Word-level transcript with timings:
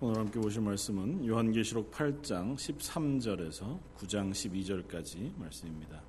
오늘 0.00 0.16
함께 0.16 0.38
보실 0.38 0.62
말씀은 0.62 1.26
요한계시록 1.26 1.90
8장 1.90 2.54
13절에서 2.54 3.80
9장 3.96 4.30
12절까지 4.30 5.36
말씀입니다. 5.36 6.00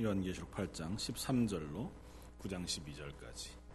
요한계시록 0.00 0.50
8장 0.50 0.96
13절로 0.96 1.88
9장 2.40 2.64
12절까지 2.64 3.65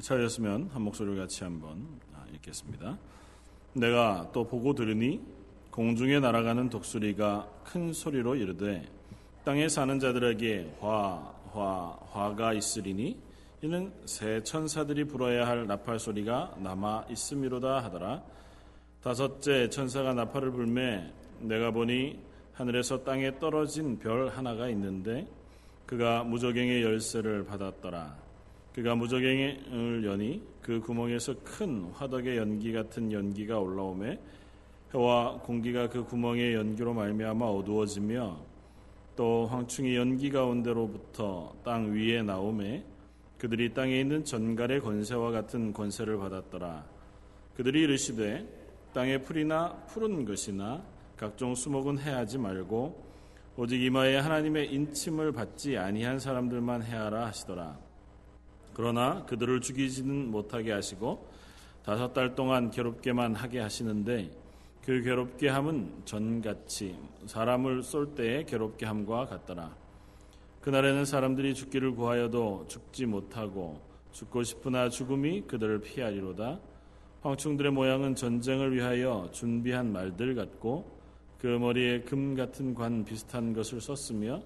찾으셨으면 0.00 0.70
한 0.72 0.82
목소리를 0.82 1.18
같이 1.18 1.44
한번 1.44 1.86
아, 2.14 2.24
읽겠습니다. 2.34 2.98
내가 3.74 4.30
또 4.32 4.46
보고 4.46 4.74
들으니 4.74 5.20
공중에 5.70 6.20
날아가는 6.20 6.70
독수리가 6.70 7.48
큰 7.64 7.92
소리로 7.92 8.36
이르되 8.36 8.88
땅에 9.44 9.68
사는 9.68 9.98
자들에게 9.98 10.76
화, 10.80 11.34
화, 11.52 11.98
화가 12.12 12.52
있으리니 12.54 13.18
이는 13.62 13.92
새 14.04 14.42
천사들이 14.42 15.04
불어야 15.04 15.46
할 15.46 15.66
나팔 15.66 15.98
소리가 15.98 16.54
남아 16.58 17.06
있음이로다 17.10 17.82
하더라. 17.84 18.22
다섯째 19.02 19.68
천사가 19.68 20.14
나팔을 20.14 20.52
불매 20.52 21.12
내가 21.40 21.70
보니 21.70 22.20
하늘에서 22.54 23.04
땅에 23.04 23.38
떨어진 23.38 23.98
별 23.98 24.28
하나가 24.28 24.68
있는데 24.68 25.26
그가 25.86 26.24
무저갱의 26.24 26.82
열쇠를 26.82 27.44
받았더라. 27.44 28.23
그가 28.74 28.96
무저갱을 28.96 30.04
여니 30.04 30.42
그 30.60 30.80
구멍에서 30.80 31.34
큰 31.44 31.84
화덕의 31.92 32.36
연기 32.36 32.72
같은 32.72 33.12
연기가 33.12 33.60
올라오매 33.60 34.18
해와 34.92 35.38
공기가 35.42 35.88
그 35.88 36.04
구멍의 36.04 36.54
연기로 36.54 36.92
말미암아 36.92 37.46
어두워지며 37.46 38.36
또 39.14 39.46
황충이 39.46 39.94
연기 39.94 40.28
가운데로부터 40.28 41.54
땅 41.64 41.92
위에 41.92 42.22
나오매 42.22 42.82
그들이 43.38 43.72
땅에 43.72 44.00
있는 44.00 44.24
전갈의 44.24 44.80
권세와 44.80 45.30
같은 45.30 45.72
권세를 45.72 46.16
받았더라. 46.18 46.84
그들이 47.56 47.82
이르시되 47.82 48.44
땅의 48.92 49.22
풀이나 49.22 49.72
푸른 49.88 50.24
것이나 50.24 50.82
각종 51.16 51.54
수목은 51.54 51.98
해하지 51.98 52.38
말고 52.38 53.04
오직 53.56 53.80
이마에 53.82 54.16
하나님의 54.16 54.72
인침을 54.72 55.30
받지 55.30 55.78
아니한 55.78 56.18
사람들만 56.18 56.82
해하라 56.82 57.26
하시더라 57.26 57.83
그러나 58.74 59.24
그들을 59.26 59.60
죽이지는 59.60 60.30
못하게 60.30 60.72
하시고 60.72 61.26
다섯 61.84 62.12
달 62.12 62.34
동안 62.34 62.70
괴롭게만 62.70 63.34
하게 63.34 63.60
하시는데 63.60 64.30
그 64.84 65.02
괴롭게 65.02 65.48
함은 65.48 66.02
전같이 66.04 66.96
사람을 67.26 67.82
쏠 67.82 68.14
때에 68.14 68.44
괴롭게 68.44 68.84
함과 68.84 69.26
같더라. 69.26 69.74
그날에는 70.60 71.04
사람들이 71.04 71.54
죽기를 71.54 71.94
구하여도 71.94 72.66
죽지 72.68 73.06
못하고 73.06 73.80
죽고 74.12 74.42
싶으나 74.42 74.88
죽음이 74.88 75.42
그들을 75.42 75.80
피하리로다. 75.80 76.58
황충들의 77.22 77.72
모양은 77.72 78.14
전쟁을 78.14 78.74
위하여 78.74 79.28
준비한 79.32 79.92
말들 79.92 80.34
같고 80.34 80.98
그 81.38 81.46
머리에 81.46 82.00
금 82.00 82.34
같은 82.34 82.74
관 82.74 83.04
비슷한 83.04 83.52
것을 83.52 83.80
썼으며 83.80 84.42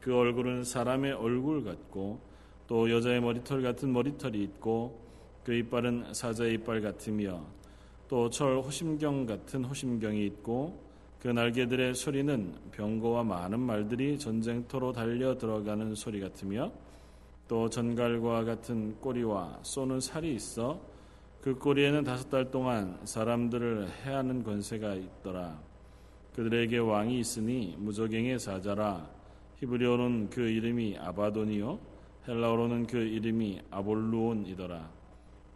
그 0.00 0.14
얼굴은 0.14 0.64
사람의 0.64 1.12
얼굴 1.12 1.64
같고 1.64 2.20
또 2.66 2.90
여자의 2.90 3.20
머리털 3.20 3.62
같은 3.62 3.92
머리털이 3.92 4.42
있고 4.42 5.00
그 5.44 5.52
이빨은 5.54 6.14
사자의 6.14 6.54
이빨 6.54 6.80
같으며 6.80 7.44
또 8.08 8.28
철 8.30 8.58
호심경 8.58 9.26
같은 9.26 9.64
호심경이 9.64 10.24
있고 10.26 10.82
그 11.20 11.28
날개들의 11.28 11.94
소리는 11.94 12.54
병거와 12.72 13.24
많은 13.24 13.58
말들이 13.58 14.18
전쟁터로 14.18 14.92
달려 14.92 15.36
들어가는 15.36 15.94
소리 15.94 16.20
같으며 16.20 16.70
또 17.48 17.68
전갈과 17.68 18.44
같은 18.44 18.98
꼬리와 19.00 19.60
쏘는 19.62 20.00
살이 20.00 20.34
있어 20.34 20.80
그 21.40 21.54
꼬리에는 21.58 22.04
다섯 22.04 22.30
달 22.30 22.50
동안 22.50 22.98
사람들을 23.04 23.88
해하는 24.04 24.42
권세가 24.42 24.94
있더라. 24.94 25.58
그들에게 26.34 26.78
왕이 26.78 27.18
있으니 27.20 27.74
무적행의 27.78 28.38
사자라 28.38 29.08
히브리어는 29.60 30.30
그 30.30 30.40
이름이 30.40 30.96
아바돈이요 30.98 31.93
헬라어로는 32.26 32.86
그 32.86 32.96
이름이 32.96 33.60
아볼루온이더라. 33.70 34.90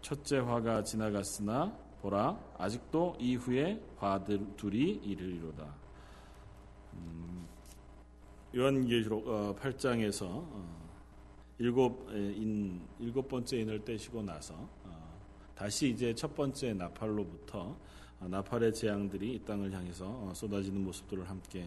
첫째 0.03 0.39
화가 0.39 0.85
지나갔으나 0.85 1.75
보라 2.03 2.39
아직도 2.59 3.17
이후에 3.19 3.83
화들 3.97 4.57
둘이 4.57 5.01
이르리로다. 5.03 5.75
음, 6.95 7.49
요한계시록 8.55 9.27
어, 9.27 9.57
8장에서 9.59 10.25
어, 10.25 10.89
일곱 11.59 12.07
인 12.11 12.83
일곱 12.99 13.29
번째 13.29 13.61
인을 13.61 13.85
떼시고 13.85 14.23
나서 14.23 14.55
어, 14.85 15.19
다시 15.55 15.89
이제 15.89 16.15
첫 16.15 16.35
번째 16.37 16.75
나팔로부터 16.75 17.77
어, 18.21 18.29
나팔의 18.29 18.75
재앙들이 18.75 19.37
이 19.37 19.39
땅을 19.45 19.73
향해서 19.73 20.07
어, 20.07 20.33
쏟아지는 20.35 20.85
모습들을 20.85 21.29
함께 21.29 21.67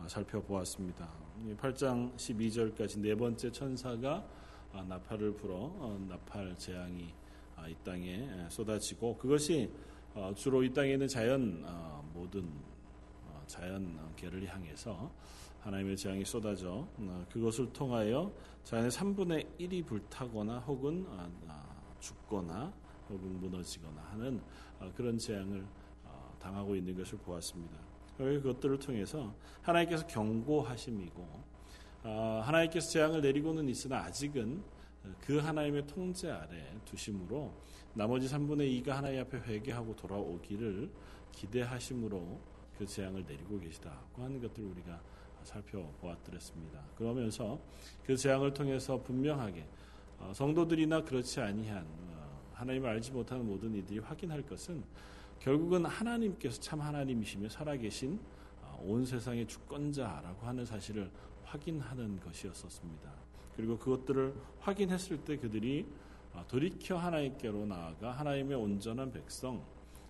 어, 0.00 0.08
살펴보았습니다. 0.08 1.08
8장 1.56 2.14
12절까지 2.16 2.98
네 2.98 3.14
번째 3.14 3.50
천사가 3.52 4.10
아, 4.12 4.39
나팔을 4.72 5.34
불어 5.34 5.56
어, 5.56 5.98
나팔 6.08 6.56
재앙이 6.56 7.12
아, 7.56 7.68
이 7.68 7.74
땅에 7.84 8.28
쏟아지고 8.48 9.16
그것이 9.16 9.70
어, 10.14 10.32
주로 10.34 10.62
이 10.62 10.72
땅에 10.72 10.92
있는 10.92 11.06
자연 11.08 11.62
어, 11.66 12.08
모든 12.14 12.50
자연계를 13.46 14.46
향해서 14.46 15.10
하나님의 15.60 15.96
재앙이 15.96 16.24
쏟아져 16.24 16.86
그것을 17.32 17.72
통하여 17.72 18.32
자연의 18.62 18.90
3분의 18.90 19.58
1이 19.58 19.84
불타거나 19.84 20.60
혹은 20.60 21.04
죽거나 21.98 22.72
혹은 23.08 23.40
무너지거나 23.40 24.00
하는 24.12 24.40
그런 24.94 25.18
재앙을 25.18 25.66
당하고 26.38 26.76
있는 26.76 26.96
것을 26.96 27.18
보았습니다. 27.18 27.76
그것들을 28.16 28.78
통해서 28.78 29.34
하나님께서 29.62 30.06
경고하심이고 30.06 31.22
어, 31.22 31.49
하나님께서 32.02 32.90
재앙을 32.90 33.20
내리고는 33.20 33.68
있으나 33.68 34.04
아직은 34.04 34.62
그 35.20 35.38
하나님의 35.38 35.86
통제 35.86 36.30
아래 36.30 36.64
두심으로 36.84 37.52
나머지 37.94 38.26
3분의 38.28 38.82
2가 38.82 38.90
하나님 38.90 39.20
앞에 39.20 39.38
회개하고 39.38 39.96
돌아오기를 39.96 40.90
기대하심으로 41.32 42.40
그 42.78 42.86
재앙을 42.86 43.24
내리고 43.26 43.58
계시다고 43.58 44.22
하는 44.22 44.40
것들을 44.40 44.68
우리가 44.68 45.00
살펴보았더랬습니다. 45.42 46.80
그러면서 46.96 47.60
그 48.04 48.16
재앙을 48.16 48.52
통해서 48.52 49.00
분명하게 49.02 49.66
어, 50.18 50.32
성도들이나 50.34 51.04
그렇지 51.04 51.40
아니한 51.40 51.86
어, 51.86 52.50
하나님을 52.54 52.88
알지 52.90 53.12
못하는 53.12 53.46
모든 53.46 53.74
이들이 53.74 54.00
확인할 54.00 54.42
것은 54.42 54.82
결국은 55.38 55.86
하나님께서 55.86 56.60
참 56.60 56.80
하나님이시며 56.80 57.48
살아계신 57.48 58.20
온 58.82 59.04
세상의 59.04 59.46
주권자라고 59.46 60.46
하는 60.46 60.64
사실을 60.64 61.10
확인하는 61.50 62.20
것이었었습니다. 62.20 63.10
그리고 63.56 63.76
그것들을 63.76 64.34
확인했을 64.60 65.18
때 65.24 65.36
그들이 65.36 65.86
아, 66.32 66.44
돌이켜 66.46 66.96
하나님께로 66.96 67.66
나아가 67.66 68.12
하나님의 68.12 68.56
온전한 68.56 69.10
백성, 69.10 69.64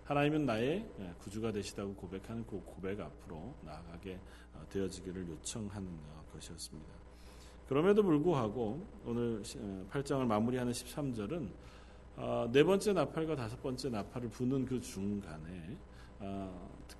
하나님은 0.04 0.44
나의 0.44 0.86
예, 0.98 1.14
구주가 1.18 1.50
되시다고 1.50 1.94
고백하는 1.94 2.44
그 2.46 2.60
고백 2.64 3.00
앞으로 3.00 3.54
나아가게 3.64 4.18
아, 4.54 4.64
되어지기를 4.68 5.28
요청하는 5.28 5.88
어, 5.88 6.24
것이었습니다. 6.32 6.92
그럼에도 7.68 8.02
불구하고 8.02 8.86
오늘 9.06 9.42
8장을 9.90 10.22
어, 10.22 10.26
마무리하는 10.26 10.72
13절은 10.72 11.48
어, 12.16 12.50
네 12.52 12.62
번째 12.64 12.92
나팔과 12.92 13.36
다섯 13.36 13.62
번째 13.62 13.88
나팔을 13.88 14.28
부는 14.28 14.66
그 14.66 14.80
중간에 14.80 15.78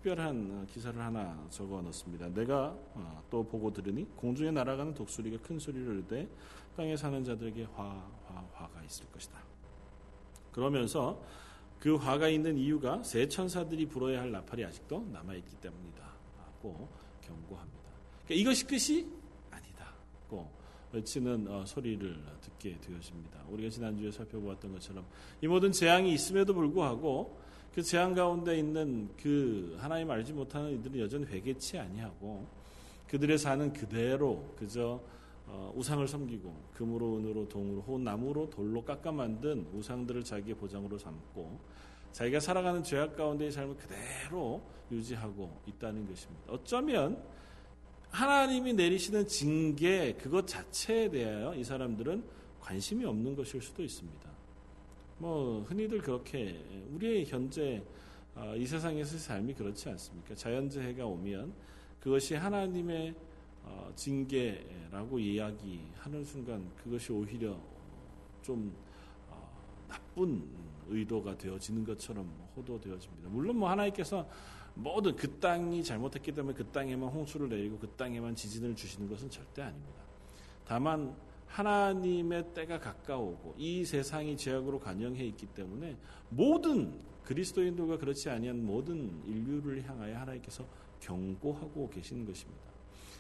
특별한 0.01 0.67
기사를 0.67 0.99
하나 0.99 1.47
적어 1.51 1.83
넣습니다. 1.83 2.27
내가 2.29 2.75
어, 2.95 3.23
또 3.31 3.45
보고 3.45 3.71
들으니 3.71 4.07
공중에 4.17 4.51
날아가는 4.51 4.95
독수리가 4.95 5.43
큰 5.43 5.59
소리를 5.59 5.95
이르되 5.95 6.27
땅에 6.75 6.97
사는 6.97 7.23
자들에게 7.23 7.65
화, 7.75 7.85
화, 8.27 8.45
화가 8.55 8.83
있을 8.85 9.05
것이다. 9.13 9.39
그러면서 10.53 11.23
그 11.79 11.97
화가 11.97 12.29
있는 12.29 12.57
이유가 12.57 13.03
새 13.03 13.29
천사들이 13.29 13.87
불어야 13.87 14.21
할 14.21 14.33
나팔이 14.33 14.65
아직도 14.65 15.07
남아있기 15.13 15.57
때문이다. 15.57 16.03
고 16.63 16.89
경고합니다. 17.21 17.91
그러니까 18.25 18.35
이것이 18.35 18.67
끝이 18.67 19.07
아니다. 19.51 19.93
고 20.29 20.51
외치는 20.93 21.47
어, 21.47 21.67
소리를 21.67 22.23
듣게 22.41 22.79
되었습니다. 22.81 23.45
우리가 23.51 23.69
지난주에 23.69 24.11
살펴보았던 24.11 24.73
것처럼 24.73 25.05
이 25.43 25.47
모든 25.47 25.73
재앙이 25.73 26.13
있음에도 26.15 26.55
불구하고 26.55 27.39
그 27.75 27.83
재앙 27.83 28.15
가운데 28.15 28.59
있는 28.59 29.09
그 29.17 29.77
하나님 29.79 30.11
알지 30.11 30.33
못하는 30.33 30.73
이들은 30.73 30.99
여전히 31.01 31.27
회개치 31.27 31.79
아니하고 31.79 32.47
그들의 33.07 33.39
사는 33.39 33.73
그대로 33.73 34.45
그저 34.57 35.01
어, 35.47 35.73
우상을 35.75 36.07
섬기고 36.07 36.55
금으로 36.75 37.19
은으로 37.19 37.49
동으로 37.49 37.83
혹은 37.83 38.05
나무로 38.05 38.51
돌로 38.51 38.85
깎아 38.85 39.11
만든 39.11 39.67
우상들을 39.73 40.23
자기의 40.25 40.57
보장으로 40.57 40.97
삼고 40.97 41.59
자기가 42.13 42.41
살아가는 42.41 42.83
죄악 42.83 43.17
가운데의 43.17 43.51
삶을 43.53 43.77
그대로 43.77 44.61
유지하고 44.91 45.61
있다는 45.67 46.09
것입니다. 46.09 46.53
어쩌면 46.53 47.23
하나님이 48.11 48.75
내리시는 48.75 49.27
징계 49.29 50.15
그것 50.15 50.47
자체에 50.47 51.09
대하여 51.11 51.55
이 51.55 51.63
사람들은 51.63 52.25
관심이 52.61 53.05
없는 53.05 53.37
것일 53.37 53.63
수도 53.63 53.83
있습니다. 53.83 54.31
뭐 55.21 55.63
흔히들 55.69 56.01
그렇게 56.01 56.65
우리의 56.95 57.27
현재 57.27 57.83
어, 58.35 58.55
이 58.57 58.67
세상에서의 58.67 59.21
삶이 59.21 59.53
그렇지 59.53 59.91
않습니까? 59.91 60.35
자연재해가 60.35 61.05
오면 61.05 61.53
그것이 62.01 62.35
하나님의 62.35 63.15
어, 63.63 63.93
징계라고 63.95 65.19
이야기하는 65.19 66.25
순간 66.25 66.67
그것이 66.83 67.13
오히려 67.13 67.61
좀 68.41 68.75
어, 69.29 69.47
나쁜 69.87 70.43
의도가 70.89 71.37
되어지는 71.37 71.85
것처럼 71.85 72.27
호도되어집니다. 72.57 73.29
물론 73.29 73.59
뭐 73.59 73.69
하나님께서 73.69 74.27
모든 74.75 75.15
그 75.15 75.39
땅이 75.39 75.85
잘못했기 75.85 76.33
때문에 76.33 76.57
그 76.57 76.65
땅에만 76.69 77.11
홍수를 77.11 77.51
내리고 77.51 77.79
그 77.79 77.87
땅에만 77.91 78.35
지진을 78.35 78.75
주시는 78.75 79.07
것은 79.07 79.29
절대 79.29 79.61
아닙니다. 79.61 80.01
다만 80.67 81.15
하나님의 81.51 82.55
때가 82.55 82.79
가까우고 82.79 83.55
이 83.59 83.85
세상이 83.85 84.37
죄악으로 84.37 84.79
관영해 84.79 85.25
있기 85.27 85.47
때문에 85.47 85.97
모든 86.29 86.99
그리스도인들과 87.25 87.99
그렇지 87.99 88.31
아니한 88.31 88.65
모든 88.65 89.23
인류를 89.27 89.85
향하여 89.89 90.19
하나님께서 90.19 90.65
경고하고 91.01 91.91
계시는 91.91 92.25
것입니다. 92.25 92.63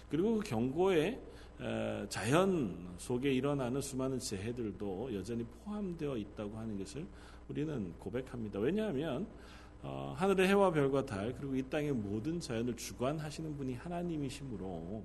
그리고 0.08 0.36
그 0.36 0.40
경고에 0.40 1.20
자연 2.08 2.94
속에 2.96 3.32
일어나는 3.32 3.80
수많은 3.80 4.18
재해들도 4.18 5.14
여전히 5.14 5.44
포함되어 5.44 6.16
있다고 6.16 6.56
하는 6.56 6.78
것을 6.78 7.06
우리는 7.48 7.92
고백합니다. 7.98 8.58
왜냐하면 8.58 9.26
어, 9.82 10.14
하늘의 10.16 10.46
해와 10.48 10.70
별과 10.70 11.06
달 11.06 11.34
그리고 11.34 11.56
이 11.56 11.62
땅의 11.62 11.92
모든 11.92 12.38
자연을 12.38 12.76
주관하시는 12.76 13.56
분이 13.56 13.74
하나님이시므로 13.74 15.02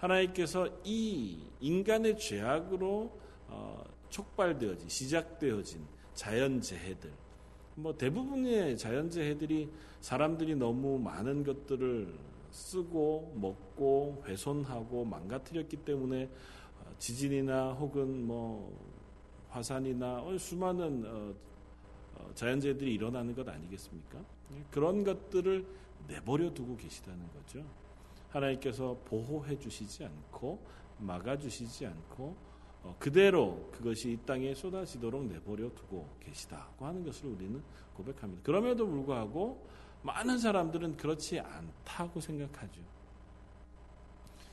하나님께서 0.00 0.68
이 0.84 1.38
인간의 1.60 2.18
죄악으로 2.18 3.18
어, 3.48 3.84
촉발되어진 4.08 4.88
시작되어진 4.88 5.86
자연재해들 6.14 7.12
뭐 7.76 7.96
대부분의 7.96 8.76
자연재해들이 8.76 9.70
사람들이 10.00 10.56
너무 10.56 10.98
많은 10.98 11.44
것들을 11.44 12.18
쓰고 12.50 13.34
먹고 13.36 14.22
훼손하고 14.26 15.04
망가뜨렸기 15.04 15.76
때문에 15.78 16.24
어, 16.24 16.94
지진이나 16.98 17.72
혹은 17.72 18.26
뭐 18.26 18.76
화산이나 19.50 20.22
어, 20.22 20.36
수많은 20.38 21.04
어, 21.06 21.34
자연재해들이 22.34 22.94
일어나는 22.94 23.34
것 23.34 23.48
아니겠습니까? 23.48 24.18
그런 24.70 25.04
것들을 25.04 25.64
내버려 26.08 26.52
두고 26.52 26.76
계시다는 26.76 27.20
거죠. 27.32 27.64
하나님께서 28.30 28.96
보호해 29.04 29.58
주시지 29.58 30.04
않고 30.04 30.64
막아 30.98 31.36
주시지 31.36 31.86
않고 31.86 32.50
그대로 32.98 33.68
그것이 33.72 34.12
이 34.12 34.16
땅에 34.24 34.54
쏟아지도록 34.54 35.24
내버려 35.26 35.68
두고 35.74 36.08
계시다고 36.20 36.86
하는 36.86 37.04
것을 37.04 37.26
우리는 37.26 37.62
고백합니다. 37.94 38.42
그럼에도 38.42 38.86
불구하고 38.86 39.66
많은 40.02 40.38
사람들은 40.38 40.96
그렇지 40.96 41.40
않다고 41.40 42.20
생각하죠. 42.20 42.80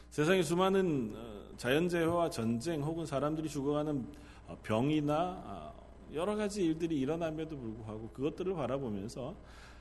세상에 0.10 0.42
수많은 0.42 1.14
어, 1.16 1.58
자연재해와 1.58 2.30
전쟁 2.30 2.82
혹은 2.82 3.06
사람들이 3.06 3.48
죽어가는 3.48 4.08
어, 4.48 4.58
병이나 4.64 5.44
어, 5.46 5.74
여러 6.14 6.36
가지 6.36 6.64
일들이 6.64 7.00
일어남에도 7.00 7.58
불구하고 7.58 8.10
그것들을 8.10 8.54
바라보면서 8.56 9.36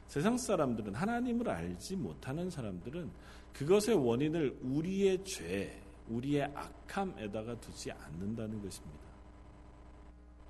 세상 0.06 0.37
사람들은 0.37 0.94
하나님을 0.94 1.48
알지 1.48 1.96
못하는 1.96 2.50
사람들은 2.50 3.10
그것의 3.56 3.97
원인을 3.97 4.58
우리의 4.62 5.25
죄, 5.25 5.82
우리의 6.08 6.44
악함에다가 6.55 7.58
두지 7.58 7.91
않는다는 7.91 8.62
것입니다. 8.62 9.06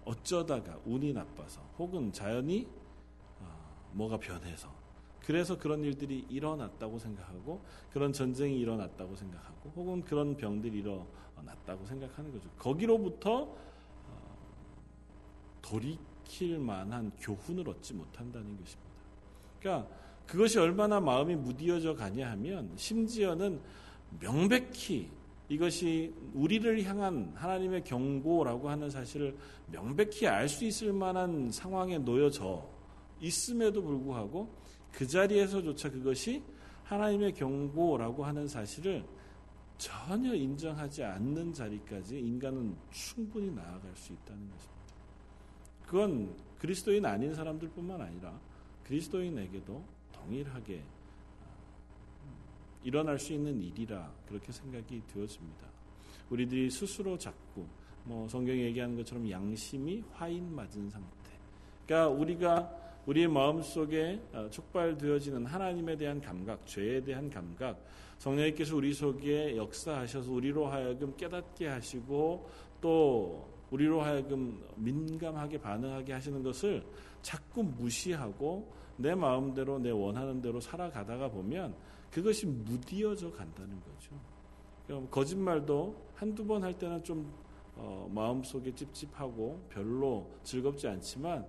어쩌다가 0.05 0.79
운이 0.85 1.12
나빠서 1.12 1.61
혹은 1.79 2.12
자연이 2.12 2.69
뭐가 3.93 4.19
변해서 4.19 4.75
그래서 5.20 5.58
그런 5.58 5.82
일들이 5.82 6.25
일어났다고 6.29 6.99
생각하고 6.99 7.64
그런 7.91 8.12
전쟁이 8.12 8.58
일어났다고 8.58 9.17
생각하고 9.17 9.73
혹은 9.75 10.03
그런 10.03 10.37
병들이 10.37 10.79
일어났다고 10.79 11.87
생각하는 11.87 12.32
거죠. 12.32 12.49
거기로부터 12.58 13.43
어, 13.43 14.38
돌이킬 15.62 16.58
만한 16.58 17.11
교훈을 17.19 17.69
얻지 17.69 17.94
못한다는 17.94 18.56
것입니다. 18.56 18.93
그러니까 19.58 20.06
그것이 20.26 20.58
얼마나 20.58 21.00
마음이 21.00 21.37
무디어져 21.37 21.94
가냐 21.94 22.31
하면 22.32 22.73
심지어는 22.76 23.61
명백히 24.20 25.08
이것이 25.49 26.12
우리를 26.34 26.82
향한 26.84 27.32
하나님의 27.37 27.84
경고라고 27.84 28.69
하는 28.69 28.90
사실을 28.90 29.37
명백히 29.70 30.26
알 30.26 30.49
수 30.49 30.64
있을 30.64 30.93
만한 30.93 31.50
상황에 31.52 31.99
놓여져 31.99 32.69
있음에도 33.20 33.82
불구하고 33.82 34.52
그 34.90 35.06
자리에서조차 35.06 35.90
그것이 35.90 36.43
하나님의 36.84 37.34
경고라고 37.34 38.25
하는 38.25 38.49
사실을 38.49 39.05
전혀 39.79 40.34
인정하지 40.34 41.05
않는 41.05 41.52
자리까지 41.52 42.19
인간은 42.19 42.75
충분히 42.90 43.50
나아갈 43.50 43.94
수 43.94 44.12
있다는 44.12 44.50
것입니다. 44.50 44.76
그건 45.87 46.37
그리스도인 46.58 47.05
아닌 47.05 47.34
사람들뿐만 47.34 48.00
아니라 48.00 48.40
그리스도인에게도 48.84 49.95
동일하게 50.26 50.82
어, 51.40 51.55
일어날 52.82 53.19
수 53.19 53.32
있는 53.32 53.62
일이라 53.62 54.12
그렇게 54.28 54.52
생각이 54.52 55.02
되었습니다. 55.12 55.67
우리들이 56.31 56.70
스스로 56.70 57.17
자꾸 57.17 57.64
뭐 58.05 58.28
성경이 58.28 58.61
얘기하는 58.61 58.96
것처럼 58.96 59.28
양심이 59.31 60.02
화인 60.12 60.55
맞은 60.55 60.90
상태. 60.90 61.31
그러니까 61.87 62.08
우리가 62.08 62.87
우리의 63.06 63.28
마음 63.28 63.62
속에 63.62 64.20
어, 64.32 64.49
촉발되어지는 64.50 65.46
하나님에 65.46 65.96
대한 65.96 66.20
감각, 66.20 66.67
죄에 66.67 67.00
대한 67.02 67.31
감각, 67.31 67.81
성령님께서 68.19 68.76
우리 68.76 68.93
속에 68.93 69.56
역사하셔서 69.56 70.31
우리로 70.32 70.67
하여금 70.67 71.17
깨닫게 71.17 71.69
하시고 71.69 72.50
또 72.81 73.49
우리로 73.70 74.01
하여금 74.01 74.60
민감하게 74.77 75.58
반응하게 75.58 76.12
하시는 76.12 76.43
것을 76.43 76.84
자꾸 77.22 77.62
무시하고 77.62 78.72
내 78.96 79.15
마음대로 79.15 79.79
내 79.79 79.91
원하는 79.91 80.41
대로 80.41 80.60
살아가다가 80.60 81.29
보면 81.29 81.74
그것이 82.10 82.46
무디어져 82.46 83.31
간다는 83.32 83.81
거죠. 83.81 84.12
그러니까 84.86 85.10
거짓말도 85.10 85.96
한두 86.15 86.46
번 86.46 86.62
할 86.62 86.72
때는 86.79 87.03
좀 87.05 87.31
어, 87.76 88.10
마음속에 88.12 88.74
찝찝하고 88.74 89.67
별로 89.69 90.26
즐겁지 90.43 90.88
않지만 90.88 91.46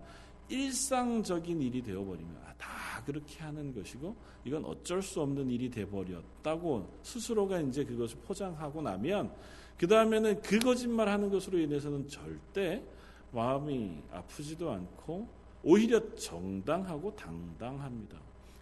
일상적인 0.50 1.62
일이 1.62 1.82
되어버리면 1.82 2.38
아, 2.46 2.54
다 2.58 3.04
그렇게 3.06 3.40
하는 3.44 3.74
것이고 3.74 4.16
이건 4.44 4.66
어쩔 4.66 5.02
수 5.02 5.22
없는 5.22 5.50
일이 5.50 5.70
돼버렸다고 5.70 6.90
스스로가 7.04 7.62
이제 7.62 7.84
그것을 7.86 8.18
포장하고 8.26 8.82
나면 8.82 9.32
그 9.78 9.88
다음에는 9.88 10.42
그 10.42 10.60
거짓말 10.60 11.08
하는 11.08 11.30
것으로 11.30 11.60
인해서는 11.60 12.08
절대 12.08 12.84
마음이 13.32 14.02
아프지도 14.12 14.72
않고 14.72 15.28
오히려 15.68 16.00
정당하고 16.16 17.14
당당합니다. 17.14 18.18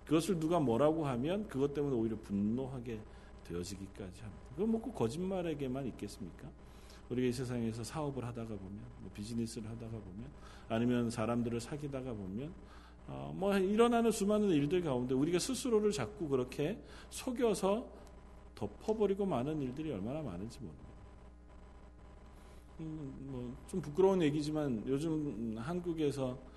그것을 0.05 0.39
누가 0.39 0.59
뭐라고 0.59 1.05
하면 1.05 1.47
그것 1.47 1.71
때문에 1.71 1.95
오히려 1.95 2.17
분노하게 2.17 2.99
되어지기까지 3.43 4.21
합니다. 4.21 4.43
그건 4.55 4.71
뭐꼭 4.71 4.95
거짓말에게만 4.95 5.85
있겠습니까? 5.85 6.49
우리가 7.09 7.27
이 7.27 7.31
세상에서 7.31 7.83
사업을 7.83 8.25
하다가 8.25 8.47
보면, 8.47 8.79
뭐 9.01 9.11
비즈니스를 9.13 9.69
하다가 9.69 9.91
보면, 9.91 10.25
아니면 10.67 11.11
사람들을 11.11 11.59
사귀다가 11.59 12.11
보면, 12.11 12.51
어, 13.07 13.31
뭐 13.35 13.55
일어나는 13.55 14.09
수많은 14.09 14.49
일들 14.49 14.81
가운데 14.81 15.13
우리가 15.13 15.37
스스로를 15.37 15.91
자꾸 15.91 16.27
그렇게 16.27 16.81
속여서 17.11 17.87
덮어버리고 18.55 19.27
많은 19.27 19.61
일들이 19.61 19.91
얼마나 19.91 20.23
많은지 20.23 20.57
모릅니다. 20.59 20.85
음, 22.79 23.13
뭐좀 23.67 23.79
부끄러운 23.79 24.23
얘기지만 24.23 24.83
요즘 24.87 25.55
한국에서 25.59 26.29
어, 26.29 26.54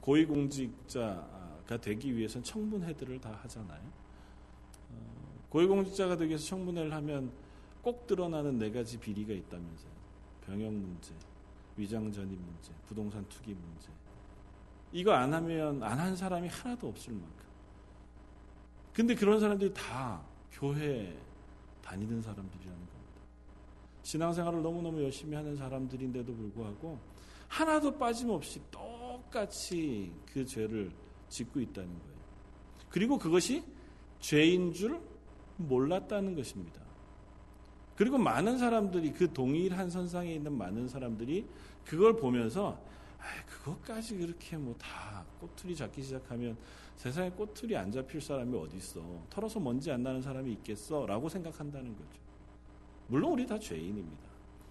고위공직자가 0.00 1.78
되기 1.80 2.16
위해서는 2.16 2.44
청문회들을 2.44 3.20
다 3.20 3.38
하잖아요. 3.42 3.80
어, 4.90 5.44
고위공직자가 5.48 6.16
되기 6.16 6.30
위해서 6.30 6.44
청문회를 6.46 6.92
하면 6.92 7.32
꼭 7.82 8.06
드러나는 8.06 8.58
네 8.58 8.70
가지 8.70 8.98
비리가 8.98 9.32
있다면서요. 9.32 9.92
병역 10.46 10.72
문제, 10.72 11.12
위장 11.76 12.10
전입 12.10 12.38
문제, 12.38 12.72
부동산 12.86 13.24
투기 13.28 13.54
문제. 13.54 13.88
이거 14.92 15.12
안 15.12 15.32
하면 15.32 15.82
안 15.82 15.98
한 15.98 16.16
사람이 16.16 16.48
하나도 16.48 16.88
없을 16.88 17.12
만큼. 17.12 17.46
근데 18.92 19.14
그런 19.14 19.40
사람들이 19.40 19.72
다 19.72 20.20
교회 20.52 21.16
다니는 21.82 22.20
사람들이라는 22.20 22.78
겁니다. 22.78 23.20
신앙생활을 24.02 24.62
너무너무 24.62 25.02
열심히 25.02 25.34
하는 25.34 25.56
사람들인데도 25.56 26.34
불구하고 26.34 26.98
하나도 27.48 27.98
빠짐없이 27.98 28.60
똑같이 29.32 30.12
그 30.30 30.44
죄를 30.44 30.92
짓고 31.30 31.60
있다는 31.60 31.88
거예요. 31.88 32.12
그리고 32.90 33.18
그것이 33.18 33.64
죄인 34.20 34.72
줄 34.74 35.00
몰랐다는 35.56 36.34
것입니다. 36.34 36.80
그리고 37.96 38.18
많은 38.18 38.58
사람들이 38.58 39.12
그 39.12 39.32
동일한 39.32 39.88
선상에 39.88 40.34
있는 40.34 40.52
많은 40.56 40.86
사람들이 40.88 41.46
그걸 41.84 42.16
보면서 42.16 42.78
아, 43.18 43.24
그것까지 43.46 44.18
그렇게 44.18 44.56
뭐 44.56 44.74
다 44.78 45.24
꼬투리 45.40 45.74
잡기 45.74 46.02
시작하면 46.02 46.56
세상에 46.96 47.30
꼬투리 47.30 47.76
안 47.76 47.90
잡힐 47.90 48.20
사람이 48.20 48.56
어디 48.56 48.76
있어? 48.76 49.00
털어서 49.30 49.58
먼지 49.58 49.90
안 49.90 50.02
나는 50.02 50.20
사람이 50.20 50.52
있겠어?라고 50.52 51.28
생각한다는 51.28 51.96
거죠. 51.96 52.20
물론 53.08 53.32
우리 53.32 53.46
다 53.46 53.58
죄인입니다. 53.58 54.30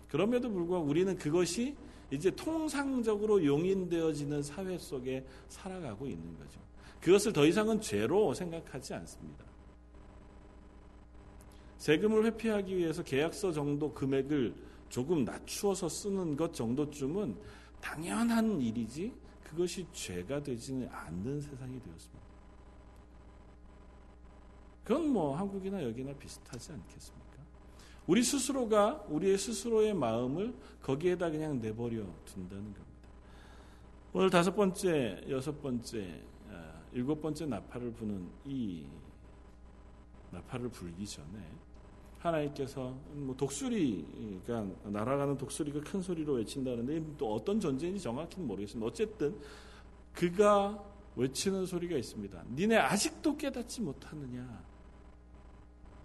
그럼에도 0.09 0.49
불구하고 0.49 0.85
우리는 0.85 1.17
그것이 1.17 1.75
이제 2.11 2.29
통상적으로 2.31 3.43
용인되어지는 3.43 4.43
사회 4.43 4.77
속에 4.77 5.25
살아가고 5.47 6.07
있는 6.07 6.37
거죠. 6.37 6.59
그것을 6.99 7.33
더 7.33 7.45
이상은 7.45 7.79
죄로 7.81 8.33
생각하지 8.33 8.93
않습니다. 8.93 9.45
세금을 11.77 12.25
회피하기 12.25 12.77
위해서 12.77 13.01
계약서 13.01 13.51
정도 13.51 13.91
금액을 13.93 14.53
조금 14.89 15.23
낮추어서 15.23 15.89
쓰는 15.89 16.35
것 16.35 16.53
정도쯤은 16.53 17.35
당연한 17.79 18.61
일이지 18.61 19.13
그것이 19.43 19.87
죄가 19.91 20.43
되지는 20.43 20.87
않는 20.89 21.41
세상이 21.41 21.81
되었습니다. 21.81 22.21
그건 24.83 25.09
뭐 25.09 25.35
한국이나 25.35 25.83
여기나 25.83 26.13
비슷하지 26.13 26.73
않겠습니까? 26.73 27.30
우리 28.11 28.23
스스로가 28.23 29.05
우리의 29.07 29.37
스스로의 29.37 29.93
마음을 29.93 30.53
거기에다 30.81 31.29
그냥 31.29 31.61
내버려 31.61 32.03
둔다는 32.25 32.65
겁니다. 32.65 33.07
오늘 34.11 34.29
다섯 34.29 34.53
번째, 34.53 35.23
여섯 35.29 35.61
번째, 35.61 36.21
아, 36.51 36.81
일곱 36.91 37.21
번째 37.21 37.45
나팔을 37.45 37.93
부는 37.93 38.27
이 38.43 38.85
나팔을 40.31 40.67
불기 40.67 41.07
전에 41.07 41.39
하나님께서 42.19 42.93
뭐 43.13 43.33
독수리가 43.37 44.67
날아가는 44.83 45.37
독수리가 45.37 45.79
큰 45.79 46.01
소리로 46.01 46.33
외친다는데 46.33 47.15
또 47.17 47.33
어떤 47.33 47.61
전쟁인지 47.61 48.03
정확히는 48.03 48.45
모르겠습니다. 48.45 48.85
어쨌든 48.85 49.39
그가 50.11 50.83
외치는 51.15 51.65
소리가 51.65 51.95
있습니다. 51.95 52.43
니네 52.55 52.75
아직도 52.75 53.37
깨닫지 53.37 53.79
못하느냐? 53.79 54.70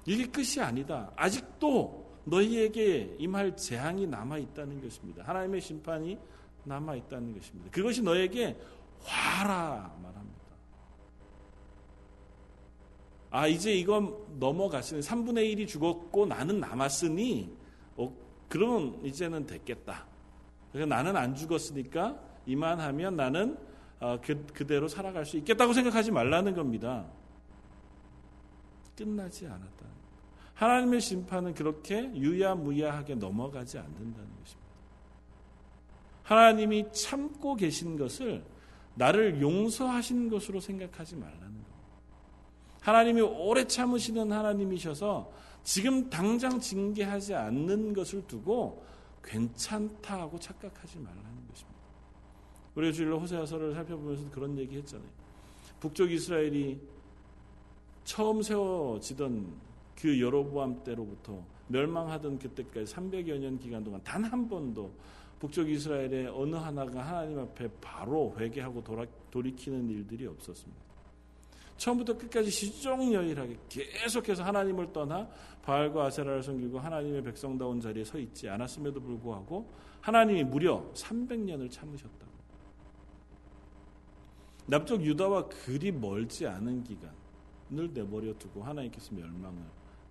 이게 0.06 0.26
끝이 0.26 0.60
아니다. 0.60 1.10
아직도 1.16 2.06
너희에게 2.24 3.16
임할 3.18 3.56
재앙이 3.56 4.06
남아 4.06 4.38
있다는 4.38 4.80
것입니다. 4.80 5.24
하나님의 5.24 5.60
심판이 5.60 6.18
남아 6.64 6.96
있다는 6.96 7.34
것입니다. 7.34 7.70
그것이 7.70 8.02
너에게 8.02 8.56
화라 9.02 9.94
말합니다. 10.02 10.36
아, 13.30 13.46
이제 13.46 13.72
이건 13.72 14.16
넘어갔으니 14.38 15.00
3분의 15.00 15.54
1이 15.54 15.68
죽었고 15.68 16.26
나는 16.26 16.60
남았으니 16.60 17.54
어, 17.96 18.12
그러면 18.48 19.04
이제는 19.04 19.46
됐겠다. 19.46 20.06
그래서 20.72 20.88
나는 20.88 21.16
안 21.16 21.34
죽었으니까 21.34 22.20
이만하면 22.46 23.16
나는 23.16 23.58
어, 24.00 24.18
그, 24.22 24.46
그대로 24.46 24.88
살아갈 24.88 25.24
수 25.24 25.36
있겠다고 25.36 25.72
생각하지 25.72 26.10
말라는 26.10 26.54
겁니다. 26.54 27.06
끝나지 28.96 29.46
않았다. 29.46 29.95
하나님의 30.56 31.00
심판은 31.00 31.54
그렇게 31.54 32.10
유야무야하게 32.14 33.16
넘어가지 33.16 33.78
않는다는 33.78 34.14
것입니다. 34.14 34.66
하나님이 36.22 36.86
참고 36.92 37.54
계신 37.54 37.96
것을 37.96 38.42
나를 38.94 39.40
용서하신 39.40 40.30
것으로 40.30 40.58
생각하지 40.60 41.16
말라는 41.16 41.40
겁니다. 41.40 41.70
하나님이 42.80 43.20
오래 43.20 43.66
참으시는 43.66 44.32
하나님이셔서 44.32 45.30
지금 45.62 46.08
당장 46.08 46.58
징계하지 46.58 47.34
않는 47.34 47.92
것을 47.92 48.26
두고 48.26 48.82
괜찮다 49.22 50.20
하고 50.20 50.38
착각하지 50.38 50.98
말라는 50.98 51.48
것입니다. 51.48 51.80
우리가 52.76 52.92
주일로 52.92 53.20
호세아서를 53.20 53.74
살펴보면서 53.74 54.30
그런 54.30 54.56
얘기 54.56 54.76
했잖아요. 54.76 55.08
북쪽 55.80 56.10
이스라엘이 56.10 56.80
처음 58.04 58.40
세워지던 58.40 59.66
그 59.98 60.20
여로보암 60.20 60.84
때로부터 60.84 61.44
멸망하던 61.68 62.38
그때까지 62.38 62.94
300여 62.94 63.38
년 63.38 63.58
기간 63.58 63.82
동안 63.82 64.00
단 64.04 64.24
한 64.24 64.48
번도 64.48 64.92
북쪽 65.38 65.68
이스라엘의 65.68 66.28
어느 66.28 66.56
하나가 66.56 67.02
하나님 67.02 67.38
앞에 67.38 67.68
바로 67.80 68.34
회개하고 68.38 68.82
돌아, 68.82 69.04
돌이키는 69.30 69.88
일들이 69.90 70.26
없었습니다. 70.26 70.86
처음부터 71.76 72.16
끝까지 72.16 72.50
시종여일하게 72.50 73.58
계속해서 73.68 74.42
하나님을 74.42 74.92
떠나 74.94 75.28
바알과 75.62 76.06
아세라를 76.06 76.42
섬기고 76.42 76.78
하나님의 76.78 77.22
백성다운 77.22 77.80
자리에 77.80 78.02
서 78.04 78.18
있지 78.18 78.48
않았음에도 78.48 79.00
불구하고 79.00 79.70
하나님이 80.00 80.44
무려 80.44 80.82
300년을 80.94 81.70
참으셨다고. 81.70 82.32
남쪽 84.68 85.04
유다와 85.04 85.48
그리 85.48 85.92
멀지 85.92 86.46
않은 86.46 86.82
기간을 86.82 87.92
내버려 87.92 88.32
두고 88.38 88.62
하나님께서 88.62 89.14
멸망을 89.14 89.62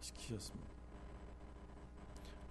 시키셨습니다. 0.05 0.69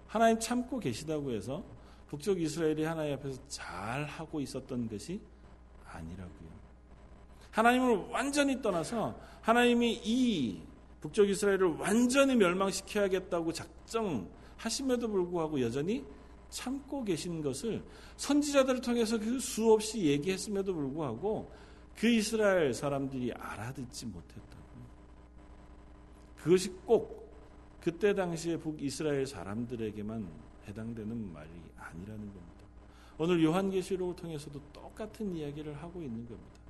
하나님 0.06 0.38
참고 0.38 0.78
계시다고 0.78 1.32
해서 1.32 1.64
북쪽 2.08 2.40
이스라엘이 2.40 2.84
하나님 2.84 3.14
앞에서 3.14 3.40
잘 3.48 4.04
하고 4.04 4.40
있었던 4.40 4.88
것이 4.88 5.20
아니라고요. 5.86 6.54
하나님을 7.50 8.08
완전히 8.10 8.60
떠나서 8.60 9.18
하나님이 9.40 10.00
이 10.04 10.62
북쪽 11.00 11.28
이스라엘을 11.28 11.76
완전히 11.78 12.34
멸망시켜야겠다고 12.36 13.52
작정하심에도 13.52 15.08
불구하고 15.08 15.60
여전히 15.60 16.04
참고 16.50 17.04
계신 17.04 17.42
것을 17.42 17.82
선지자들을 18.16 18.80
통해서 18.80 19.18
그 19.18 19.38
수없이 19.38 20.04
얘기했음에도 20.04 20.74
불구하고 20.74 21.52
그 21.96 22.08
이스라엘 22.08 22.72
사람들이 22.74 23.32
알아듣지 23.32 24.06
못했다고. 24.06 24.64
그것이 26.36 26.70
꼭 26.84 27.23
그때 27.84 28.14
당시에 28.14 28.56
북이스라엘 28.56 29.26
사람들에게만 29.26 30.26
해당되는 30.66 31.32
말이 31.34 31.50
아니라는 31.76 32.18
겁니다. 32.18 32.64
오늘 33.18 33.44
요한계시록을 33.44 34.16
통해서도 34.16 34.58
똑같은 34.72 35.36
이야기를 35.36 35.74
하고 35.82 36.00
있는 36.00 36.26
겁니다. 36.26 36.60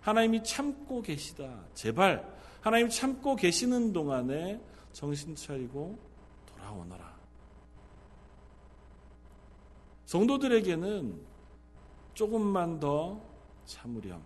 하나님이 0.00 0.42
참고 0.42 1.02
계시다. 1.02 1.62
제발 1.74 2.26
하나님 2.62 2.88
참고 2.88 3.36
계시는 3.36 3.92
동안에 3.92 4.62
정신 4.92 5.34
차리고 5.34 5.98
돌아오너라. 6.46 7.20
성도들에게는 10.06 11.20
조금만 12.14 12.80
더 12.80 13.20
참으렴. 13.66 14.22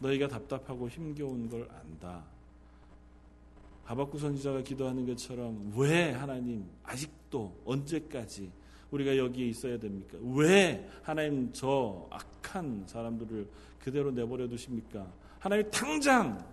너희가 0.00 0.26
답답하고 0.26 0.88
힘겨운 0.88 1.48
걸 1.48 1.70
안다. 1.70 2.33
하박구 3.84 4.18
선지자가 4.18 4.62
기도하는 4.62 5.06
것처럼 5.06 5.72
왜 5.76 6.12
하나님 6.12 6.66
아직도 6.82 7.60
언제까지 7.64 8.50
우리가 8.90 9.16
여기에 9.16 9.48
있어야 9.48 9.78
됩니까? 9.78 10.16
왜 10.34 10.88
하나님 11.02 11.52
저 11.52 12.06
악한 12.10 12.84
사람들을 12.86 13.48
그대로 13.80 14.10
내버려 14.10 14.48
두십니까? 14.48 15.06
하나님 15.38 15.70
당장 15.70 16.44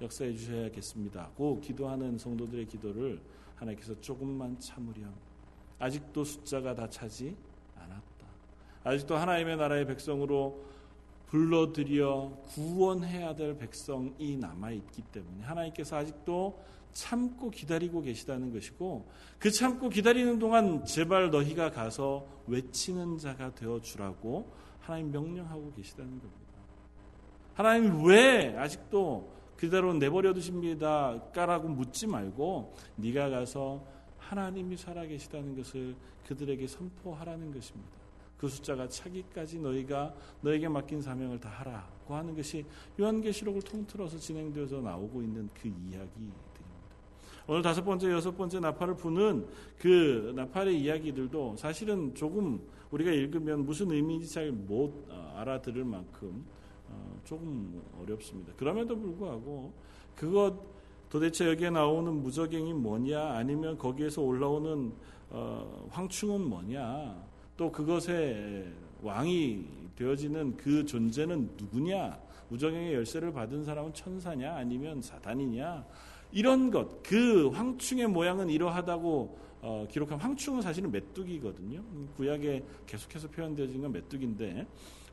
역사해 0.00 0.32
주셔야겠습니다. 0.32 1.30
고 1.36 1.60
기도하는 1.60 2.16
성도들의 2.16 2.66
기도를 2.66 3.20
하나님께서 3.56 4.00
조금만 4.00 4.58
참으렴. 4.58 5.12
아직도 5.78 6.24
숫자가 6.24 6.74
다 6.74 6.88
차지 6.88 7.36
않았다. 7.76 8.26
아직도 8.84 9.16
하나님의 9.16 9.56
나라의 9.56 9.86
백성으로 9.86 10.64
불러들여 11.28 12.42
구원해야 12.48 13.34
될 13.34 13.56
백성이 13.56 14.36
남아 14.36 14.70
있기 14.72 15.02
때문에 15.02 15.44
하나님께서 15.44 15.96
아직도 15.96 16.58
참고 16.92 17.50
기다리고 17.50 18.00
계시다는 18.00 18.52
것이고 18.52 19.06
그 19.38 19.50
참고 19.50 19.88
기다리는 19.88 20.38
동안 20.38 20.84
제발 20.84 21.30
너희가 21.30 21.70
가서 21.70 22.26
외치는 22.46 23.18
자가 23.18 23.54
되어 23.54 23.80
주라고 23.80 24.50
하나님 24.80 25.12
명령하고 25.12 25.72
계시다는 25.74 26.10
겁니다. 26.10 26.38
하나님 27.54 28.04
왜 28.04 28.56
아직도 28.56 29.36
그대로 29.56 29.92
내버려 29.92 30.32
두십니다. 30.32 31.20
까라고 31.34 31.68
묻지 31.68 32.06
말고 32.06 32.74
네가 32.96 33.28
가서 33.28 33.84
하나님이 34.18 34.76
살아 34.76 35.04
계시다는 35.04 35.56
것을 35.56 35.94
그들에게 36.26 36.66
선포하라는 36.66 37.52
것입니다. 37.52 37.97
그 38.38 38.48
숫자가 38.48 38.88
차기까지 38.88 39.58
너희가 39.58 40.14
너에게 40.40 40.68
맡긴 40.68 41.02
사명을 41.02 41.40
다 41.40 41.48
하라고 41.48 42.14
하는 42.14 42.34
것이 42.34 42.64
요한계시록을 42.98 43.62
통틀어서 43.62 44.16
진행되어서 44.18 44.80
나오고 44.80 45.22
있는 45.22 45.48
그 45.60 45.68
이야기들입니다. 45.68 46.48
오늘 47.50 47.62
다섯 47.62 47.82
번째, 47.82 48.12
여섯 48.12 48.36
번째 48.36 48.60
나팔을 48.60 48.96
부는 48.96 49.46
그 49.78 50.32
나팔의 50.36 50.80
이야기들도 50.82 51.56
사실은 51.56 52.14
조금 52.14 52.60
우리가 52.90 53.10
읽으면 53.10 53.64
무슨 53.64 53.90
의미인지 53.90 54.30
잘 54.30 54.52
못 54.52 54.92
알아들을 55.34 55.84
만큼 55.84 56.44
어, 56.88 57.20
조금 57.24 57.82
어렵습니다. 58.02 58.52
그럼에도 58.56 58.98
불구하고 58.98 59.72
그것 60.14 60.58
도대체 61.08 61.48
여기에 61.48 61.70
나오는 61.70 62.12
무적행이 62.12 62.74
뭐냐 62.74 63.32
아니면 63.32 63.78
거기에서 63.78 64.20
올라오는 64.20 64.92
어, 65.30 65.88
황충은 65.90 66.42
뭐냐 66.48 67.27
또 67.58 67.72
그것의 67.72 68.72
왕이 69.02 69.66
되어지는 69.96 70.56
그 70.56 70.86
존재는 70.86 71.50
누구냐? 71.58 72.16
무적행의 72.50 72.94
열쇠를 72.94 73.32
받은 73.32 73.64
사람은 73.64 73.92
천사냐? 73.92 74.54
아니면 74.54 75.02
사단이냐? 75.02 75.84
이런 76.30 76.70
것, 76.70 77.02
그 77.02 77.48
황충의 77.48 78.06
모양은 78.06 78.48
이러하다고 78.48 79.38
어, 79.60 79.86
기록한 79.90 80.20
황충은 80.20 80.62
사실은 80.62 80.92
메뚜기거든요. 80.92 81.82
구약에 82.16 82.64
계속해서 82.86 83.26
표현되어진 83.28 83.82
건 83.82 83.90
메뚜기인데 83.90 84.64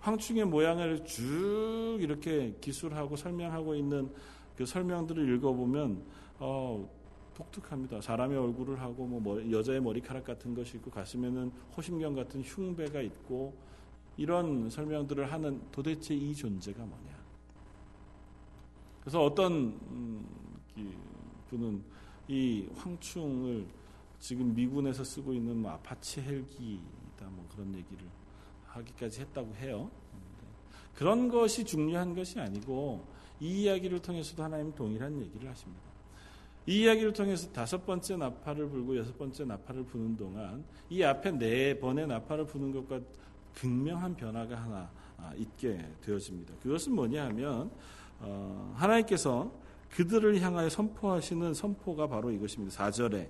황충의 0.02 0.46
모양을 0.46 1.04
쭉 1.04 1.98
이렇게 2.00 2.54
기술하고 2.62 3.16
설명하고 3.16 3.74
있는 3.74 4.12
그 4.56 4.68
설명들을 4.68 5.36
읽어보면 5.36 6.04
어, 6.38 6.88
독특합니다. 7.36 8.02
사람의 8.02 8.38
얼굴을 8.38 8.80
하고 8.80 9.06
뭐 9.06 9.52
여자의 9.52 9.82
머리카락 9.82 10.24
같은 10.24 10.56
것이 10.56 10.78
있고 10.78 10.90
가슴에는 10.90 11.52
호심경 11.76 12.16
같은 12.16 12.42
흉배가 12.42 13.02
있고 13.02 13.54
이런 14.18 14.70
설명들을 14.70 15.32
하는 15.32 15.62
도대체 15.72 16.16
이 16.16 16.34
존재가 16.34 16.80
뭐냐? 16.80 17.16
그래서 19.02 19.24
어떤 19.24 19.52
음, 19.54 20.26
분은 21.50 21.84
이 22.28 22.68
황충을 22.76 23.68
지금 24.20 24.56
미군에서 24.56 25.04
쓰고 25.04 25.34
있는 25.34 25.58
뭐 25.58 25.72
아파치 25.72 26.22
헬기다 26.22 27.30
뭐 27.30 27.46
그런 27.52 27.68
얘기를 27.76 28.08
하기까지 28.68 29.22
했다고 29.22 29.54
해요. 29.56 29.92
그런 30.96 31.28
것이 31.28 31.66
중요한 31.66 32.16
것이 32.16 32.40
아니고 32.40 33.06
이 33.42 33.64
이야기를 33.64 34.00
통해서도 34.00 34.42
하나님 34.44 34.74
동일한 34.74 35.22
얘기를 35.22 35.50
하십니다. 35.50 35.95
이 36.68 36.82
이야기를 36.82 37.14
통해서 37.14 37.52
다섯 37.52 37.86
번째 37.86 38.18
나팔을 38.18 38.70
불고 38.70 38.98
여섯 38.98 39.18
번째 39.18 39.46
나팔을 39.46 39.84
부는 39.86 40.18
동안 40.18 40.64
이 40.90 41.04
앞에 41.04 41.32
네 41.32 41.80
번의 41.80 42.08
나팔을 42.08 42.48
부는 42.48 42.72
것과 42.72 43.02
극명한 43.54 44.16
변화가 44.16 44.56
하나 44.56 44.90
아, 45.18 45.32
있게 45.38 45.80
되어집니다. 46.02 46.56
그것은 46.62 46.94
뭐냐 46.94 47.26
하면 47.26 47.72
어, 48.20 48.74
하나님께서 48.76 49.52
그들을 49.92 50.42
향하여 50.42 50.70
선포하시는 50.70 51.54
선포가 51.54 52.08
바로 52.08 52.32
이것입니다. 52.32 52.76
4절에 52.76 53.30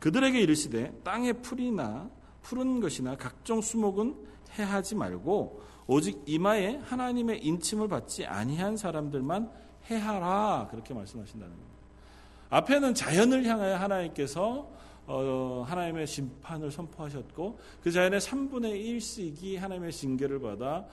그들에게 0.00 0.40
이르시되 0.40 1.00
땅의 1.04 1.42
풀이나 1.42 2.10
푸른 2.42 2.80
것이나 2.80 3.16
각종 3.16 3.60
수목은 3.60 4.16
해하지 4.58 4.94
말고 4.94 5.62
오직 5.86 6.22
이마에 6.26 6.76
하나님의 6.76 7.44
인침을 7.44 7.88
받지 7.88 8.24
아니한 8.24 8.76
사람들만 8.76 9.50
해하라 9.90 10.68
그렇게 10.70 10.94
말씀하신다는 10.94 11.54
겁니다. 11.54 11.75
앞에는 12.50 12.94
자연을 12.94 13.44
향하여 13.44 13.76
하나님께서 13.76 14.70
어, 15.06 15.64
하나님의 15.68 16.06
심판을 16.06 16.70
선포하셨고 16.70 17.58
그 17.82 17.90
자연의 17.92 18.20
3분의 18.20 18.98
1씩이 18.98 19.56
하나님의 19.56 19.92
징계를 19.92 20.40
받아 20.40 20.84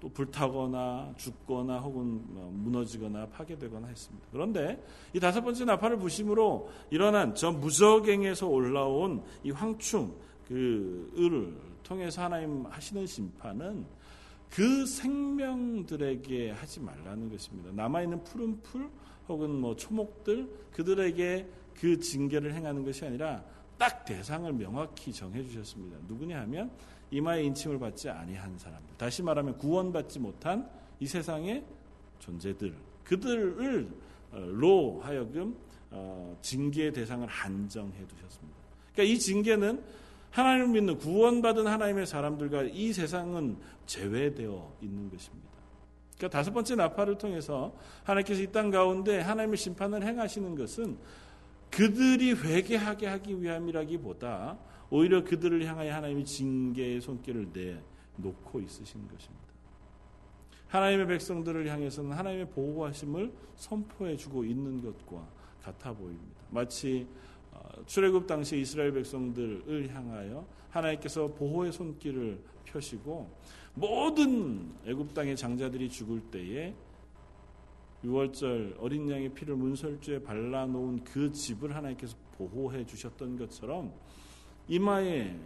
또 0.00 0.10
불타거나 0.10 1.14
죽거나 1.16 1.78
혹은 1.78 2.22
뭐 2.26 2.50
무너지거나 2.52 3.26
파괴되거나 3.28 3.88
했습니다. 3.88 4.26
그런데 4.30 4.84
이 5.14 5.20
다섯 5.20 5.42
번째 5.42 5.64
나팔을 5.64 5.96
부심으로 5.96 6.70
일어난 6.90 7.34
저 7.34 7.50
무적행에서 7.50 8.46
올라온 8.46 9.22
이 9.42 9.50
황충 9.50 10.14
그 10.46 11.10
을을 11.16 11.56
통해서 11.82 12.22
하나님 12.22 12.66
하시는 12.66 13.06
심판은 13.06 13.86
그 14.50 14.84
생명들에게 14.84 16.50
하지 16.50 16.80
말라는 16.80 17.30
것입니다. 17.30 17.70
남아 17.72 18.02
있는 18.02 18.22
푸른 18.24 18.60
풀 18.62 18.90
혹은 19.28 19.50
뭐 19.50 19.76
초목들 19.76 20.48
그들에게 20.72 21.46
그 21.78 21.98
징계를 21.98 22.54
행하는 22.54 22.84
것이 22.84 23.04
아니라 23.04 23.44
딱 23.78 24.04
대상을 24.04 24.52
명확히 24.52 25.12
정해 25.12 25.42
주셨습니다. 25.42 25.98
누구냐 26.06 26.40
하면 26.42 26.70
이마에 27.10 27.42
인침을 27.44 27.78
받지 27.78 28.08
아니한 28.08 28.58
사람들. 28.58 28.96
다시 28.96 29.22
말하면 29.22 29.58
구원받지 29.58 30.18
못한 30.18 30.68
이 31.00 31.06
세상의 31.06 31.64
존재들. 32.18 32.74
그들을 33.04 33.88
로 34.32 35.00
하여금 35.00 35.56
어, 35.90 36.36
징계의 36.42 36.92
대상을 36.92 37.26
한정해 37.28 38.06
두셨습니다. 38.06 38.58
그러니까 38.92 39.14
이 39.14 39.18
징계는 39.18 39.82
하나님을 40.30 40.68
믿는 40.68 40.98
구원받은 40.98 41.66
하나님의 41.66 42.06
사람들과 42.06 42.64
이 42.64 42.92
세상은 42.92 43.56
제외되어 43.86 44.76
있는 44.82 45.08
것입니다. 45.08 45.53
그러니까 46.16 46.38
다섯 46.38 46.52
번째 46.52 46.76
나팔을 46.76 47.18
통해서 47.18 47.74
하나님께서 48.04 48.42
이 48.42 48.46
땅 48.52 48.70
가운데 48.70 49.20
하나님의 49.20 49.56
심판을 49.56 50.02
행하시는 50.04 50.54
것은 50.54 50.96
그들이 51.70 52.32
회개하게 52.32 53.06
하기 53.08 53.42
위함이라기보다 53.42 54.56
오히려 54.90 55.24
그들을 55.24 55.64
향하여 55.66 55.92
하나님이 55.92 56.24
징계의 56.24 57.00
손길을 57.00 57.48
내놓고 57.52 58.60
있으신 58.60 59.08
것입니다. 59.08 59.44
하나님의 60.68 61.06
백성들을 61.06 61.68
향해서는 61.68 62.12
하나님의 62.12 62.50
보호하심을 62.50 63.32
선포해 63.56 64.16
주고 64.16 64.44
있는 64.44 64.82
것과 64.82 65.26
같아 65.62 65.92
보입니다. 65.92 66.40
마치 66.50 67.06
어, 67.52 67.60
출애굽 67.86 68.26
당시 68.26 68.60
이스라엘 68.60 68.92
백성들을 68.92 69.88
향하여 69.94 70.46
하나님께서 70.70 71.28
보호의 71.28 71.72
손길을 71.72 72.38
펴시고 72.64 73.30
모든 73.74 74.72
애굽 74.86 75.14
땅의 75.14 75.36
장자들이 75.36 75.88
죽을 75.88 76.20
때에 76.20 76.74
6월절 78.04 78.76
어린 78.78 79.10
양의 79.10 79.30
피를 79.30 79.56
문설주에 79.56 80.22
발라 80.22 80.66
놓은 80.66 81.04
그 81.04 81.32
집을 81.32 81.74
하나님께서 81.74 82.16
보호해 82.36 82.84
주셨던 82.84 83.38
것처럼 83.38 83.92
이마에 84.68 85.36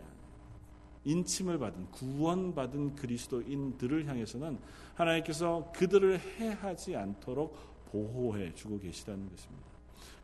인침을 1.04 1.58
받은 1.58 1.90
구원받은 1.92 2.96
그리스도인들을 2.96 4.06
향해서는 4.06 4.58
하나님께서 4.94 5.72
그들을 5.74 6.18
해하지 6.18 6.96
않도록 6.96 7.56
보호해 7.90 8.52
주고 8.54 8.78
계시다는 8.78 9.28
것입니다. 9.30 9.66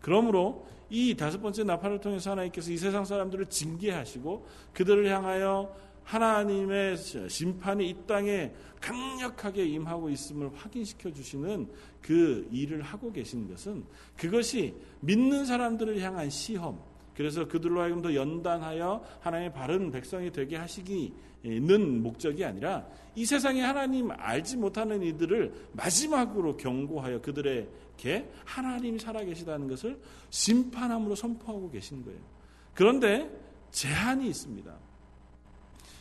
그러므로 0.00 0.66
이 0.90 1.16
다섯 1.16 1.40
번째 1.40 1.64
나팔을 1.64 2.00
통해서 2.00 2.32
하나님께서 2.32 2.70
이 2.70 2.76
세상 2.76 3.06
사람들을 3.06 3.46
징계하시고 3.46 4.46
그들을 4.74 5.10
향하여 5.10 5.74
하나님의 6.04 6.96
심판이 7.28 7.88
이 7.88 7.96
땅에 8.06 8.52
강력하게 8.80 9.64
임하고 9.66 10.10
있음을 10.10 10.50
확인시켜 10.54 11.12
주시는 11.12 11.68
그 12.02 12.46
일을 12.52 12.82
하고 12.82 13.10
계신 13.10 13.48
것은 13.48 13.84
그것이 14.16 14.74
믿는 15.00 15.46
사람들을 15.46 16.00
향한 16.00 16.28
시험, 16.28 16.78
그래서 17.16 17.46
그들로 17.46 17.80
하여금 17.80 18.02
더 18.02 18.14
연단하여 18.14 19.02
하나님의 19.20 19.52
바른 19.52 19.90
백성이 19.90 20.30
되게 20.30 20.56
하시기는 20.56 22.02
목적이 22.02 22.44
아니라 22.44 22.86
이 23.14 23.24
세상에 23.24 23.62
하나님 23.62 24.10
알지 24.10 24.56
못하는 24.56 25.02
이들을 25.02 25.68
마지막으로 25.72 26.56
경고하여 26.56 27.22
그들에게 27.22 28.30
하나님이 28.44 28.98
살아계시다는 28.98 29.68
것을 29.68 29.98
심판함으로 30.30 31.14
선포하고 31.14 31.70
계신 31.70 32.04
거예요. 32.04 32.20
그런데 32.74 33.30
제한이 33.70 34.26
있습니다. 34.28 34.74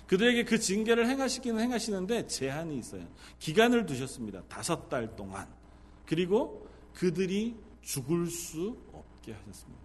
그들에게 0.07 0.43
그 0.43 0.59
징계를 0.59 1.07
행하시기는 1.07 1.59
행하시는데 1.59 2.27
제한이 2.27 2.77
있어요. 2.77 3.07
기간을 3.39 3.85
두셨습니다. 3.85 4.43
다섯 4.47 4.89
달 4.89 5.15
동안. 5.15 5.47
그리고 6.05 6.67
그들이 6.93 7.55
죽을 7.81 8.27
수 8.27 8.77
없게 8.91 9.33
하셨습니다. 9.33 9.81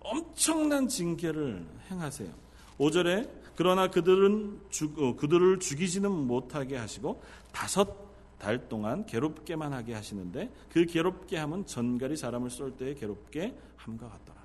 엄청난 0.00 0.88
징계를 0.88 1.66
행하세요. 1.90 2.32
5절에 2.78 3.28
그러나 3.56 3.88
그들은 3.88 4.60
죽, 4.68 4.98
어, 4.98 5.16
그들을 5.16 5.58
죽이지는 5.58 6.10
못하게 6.10 6.76
하시고 6.76 7.22
다섯 7.52 8.06
달 8.38 8.68
동안 8.68 9.06
괴롭게만 9.06 9.72
하게 9.72 9.94
하시는데 9.94 10.52
그 10.70 10.84
괴롭게 10.84 11.38
함은 11.38 11.66
전갈이 11.66 12.16
사람을 12.16 12.50
쏠 12.50 12.76
때에 12.76 12.94
괴롭게 12.94 13.56
함과 13.76 14.08
같더라. 14.08 14.35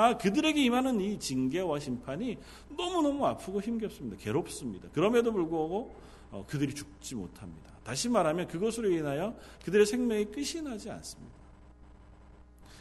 아, 0.00 0.16
그들에게 0.16 0.62
임하는 0.64 0.98
이 1.00 1.18
징계와 1.18 1.78
심판이 1.78 2.38
너무너무 2.76 3.26
아프고 3.26 3.60
힘겹습니다. 3.60 4.16
괴롭습니다. 4.16 4.88
그럼에도 4.92 5.30
불구하고 5.30 5.94
어, 6.30 6.44
그들이 6.48 6.74
죽지 6.74 7.16
못합니다. 7.16 7.70
다시 7.84 8.08
말하면 8.08 8.48
그것으로 8.48 8.90
인하여 8.90 9.36
그들의 9.64 9.84
생명이 9.84 10.26
끝이 10.26 10.62
나지 10.62 10.90
않습니다. 10.90 11.40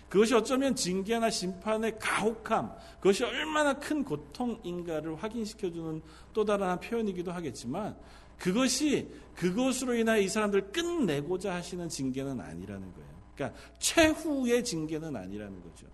그것이 0.08 0.34
어쩌면 0.34 0.76
징계나 0.76 1.30
심판의 1.30 2.00
가혹함, 2.00 2.74
그것이 2.96 3.24
얼마나 3.24 3.74
큰 3.74 4.04
고통인가를 4.04 5.22
확인시켜주는 5.22 6.02
또 6.34 6.46
다른 6.46 6.68
한 6.68 6.80
표현이기도 6.80 7.32
하겠지만 7.32 7.96
그것이 8.38 9.12
그것으로 9.36 9.94
인하여 9.96 10.20
이 10.20 10.28
사람들을 10.28 10.72
끝내고자 10.72 11.54
하시는 11.54 11.90
징계는 11.90 12.40
아니라는 12.40 12.94
거예요. 12.94 13.10
그러니까 13.36 13.60
최후의 13.78 14.64
징계는 14.64 15.16
아니라는 15.16 15.62
거죠. 15.62 15.86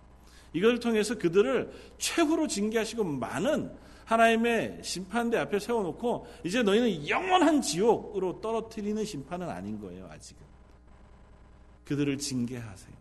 이걸 0.56 0.80
통해서 0.80 1.18
그들을 1.18 1.70
최후로 1.98 2.46
징계하시고 2.48 3.04
많은 3.04 3.70
하나님의 4.06 4.80
심판대 4.82 5.36
앞에 5.36 5.58
세워놓고 5.58 6.26
이제 6.44 6.62
너희는 6.62 7.06
영원한 7.08 7.60
지옥으로 7.60 8.40
떨어뜨리는 8.40 9.04
심판은 9.04 9.50
아닌 9.50 9.78
거예요, 9.78 10.06
아직은. 10.06 10.42
그들을 11.84 12.16
징계하세요. 12.16 12.96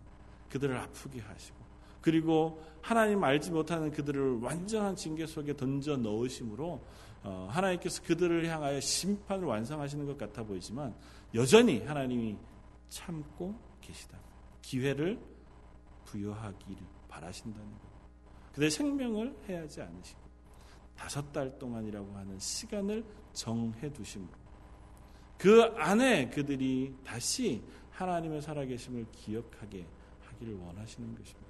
그들을 0.50 0.76
아프게 0.76 1.22
하시고. 1.22 1.56
그리고 2.02 2.62
하나님 2.82 3.24
알지 3.24 3.52
못하는 3.52 3.90
그들을 3.90 4.42
완전한 4.42 4.98
징계 4.98 5.26
속에 5.26 5.56
던져 5.56 5.96
넣으심으로 5.96 6.82
어, 7.24 7.48
하나님께서 7.52 8.04
그들을 8.04 8.46
향하여 8.48 8.82
심판을 8.82 9.46
완성하시는 9.46 10.06
것 10.06 10.18
같아 10.18 10.44
보이지만 10.44 10.94
여전히 11.34 11.84
하나님이 11.84 12.38
참고 12.90 13.56
계시다. 13.80 14.20
기회를 14.62 15.20
부여하기를 16.04 16.95
바라신다는 17.16 17.72
것. 17.72 17.80
그들의 18.50 18.72
생명을 18.72 19.36
해하지 19.48 19.82
않으시고 19.82 20.20
다섯 20.96 21.32
달 21.32 21.58
동안이라고 21.58 22.16
하는 22.16 22.40
시간을 22.40 23.04
정해 23.34 23.92
두심으로 23.92 24.32
그 25.38 25.64
안에 25.78 26.30
그들이 26.30 26.96
다시 27.04 27.62
하나님의 27.92 28.42
살아계심을 28.42 29.06
기억하게 29.12 29.86
하기를 30.22 30.56
원하시는 30.56 31.16
것입니다. 31.16 31.46